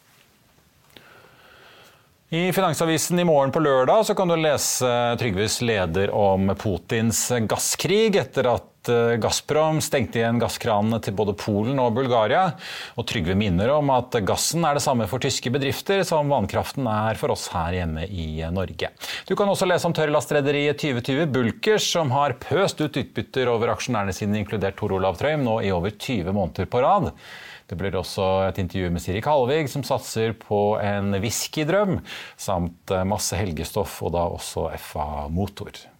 I 2.32 2.46
Finansavisen 2.56 3.20
i 3.20 3.28
morgen 3.28 3.52
på 3.52 3.60
lørdag 3.60 4.08
kan 4.16 4.28
du 4.28 4.38
lese 4.40 4.88
Trygves 5.20 5.60
leder 5.60 6.12
om 6.16 6.52
Putins 6.56 7.26
gasskrig 7.44 8.16
etter 8.16 8.48
at 8.54 8.71
Eh, 8.88 9.16
Gazprom 9.22 9.80
stengte 9.84 10.18
igjen 10.18 10.40
gasskranene 10.42 10.98
til 11.04 11.14
både 11.18 11.34
Polen 11.38 11.78
og 11.82 11.92
Bulgaria. 11.96 12.44
Og 12.98 13.06
Trygve 13.08 13.36
minner 13.38 13.70
om 13.76 13.92
at 13.94 14.16
gassen 14.26 14.64
er 14.66 14.78
det 14.78 14.84
samme 14.84 15.06
for 15.10 15.22
tyske 15.22 15.52
bedrifter 15.54 16.02
som 16.08 16.32
vannkraften 16.32 16.88
er 16.90 17.20
for 17.20 17.34
oss 17.34 17.48
her 17.54 17.78
hjemme 17.78 18.08
i 18.08 18.42
Norge. 18.54 18.90
Du 19.28 19.36
kan 19.38 19.50
også 19.50 19.68
lese 19.68 19.88
om 19.88 19.94
tørrlastrederiet 19.96 20.80
2020 20.82 21.30
Bulkers, 21.32 21.86
som 21.94 22.10
har 22.14 22.36
pøst 22.42 22.82
ut 22.82 22.98
utbytter 22.98 23.50
over 23.52 23.74
aksjonærene 23.76 24.14
sine, 24.16 24.40
inkludert 24.42 24.78
Tor 24.80 24.96
Olav 24.98 25.20
Trøim, 25.20 25.44
nå 25.46 25.60
i 25.62 25.72
over 25.74 25.94
20 25.94 26.34
måneder 26.34 26.70
på 26.70 26.82
rad. 26.82 27.12
Det 27.70 27.78
blir 27.80 27.94
også 27.96 28.26
et 28.50 28.58
intervju 28.60 28.90
med 28.92 29.00
Siri 29.00 29.22
Kalvig, 29.24 29.70
som 29.72 29.84
satser 29.86 30.34
på 30.36 30.76
en 30.82 31.14
whiskydrøm, 31.22 32.00
samt 32.36 32.92
masse 33.08 33.38
helgestoff, 33.38 34.00
og 34.04 34.12
da 34.18 34.26
også 34.34 34.68
FA 34.90 35.28
Motor. 35.32 35.91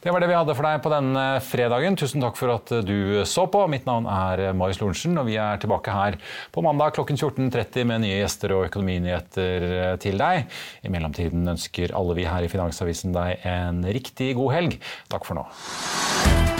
Det 0.00 0.08
var 0.08 0.22
det 0.22 0.30
vi 0.30 0.36
hadde 0.36 0.54
for 0.56 0.64
deg 0.64 0.78
på 0.80 0.90
denne 0.94 1.24
fredagen. 1.44 1.96
Tusen 2.00 2.22
takk 2.24 2.38
for 2.38 2.54
at 2.54 2.70
du 2.88 3.20
så 3.28 3.44
på. 3.52 3.66
Mitt 3.68 3.84
navn 3.84 4.06
er 4.08 4.54
Marius 4.56 4.80
Lorentzen, 4.80 5.18
og 5.20 5.28
vi 5.28 5.36
er 5.36 5.60
tilbake 5.60 5.92
her 5.92 6.16
på 6.54 6.64
mandag 6.64 6.94
klokken 6.96 7.20
14.30 7.20 7.84
med 7.90 8.06
nye 8.06 8.22
gjester 8.22 8.56
og 8.56 8.70
økonominyheter 8.70 9.98
til 10.00 10.16
deg. 10.24 10.48
I 10.88 10.94
mellomtiden 10.94 11.44
ønsker 11.52 11.92
alle 11.92 12.16
vi 12.16 12.24
her 12.30 12.48
i 12.48 12.52
Finansavisen 12.52 13.12
deg 13.12 13.44
en 13.44 13.84
riktig 13.84 14.32
god 14.40 14.56
helg. 14.56 14.80
Takk 15.12 15.28
for 15.28 15.42
nå. 15.42 16.59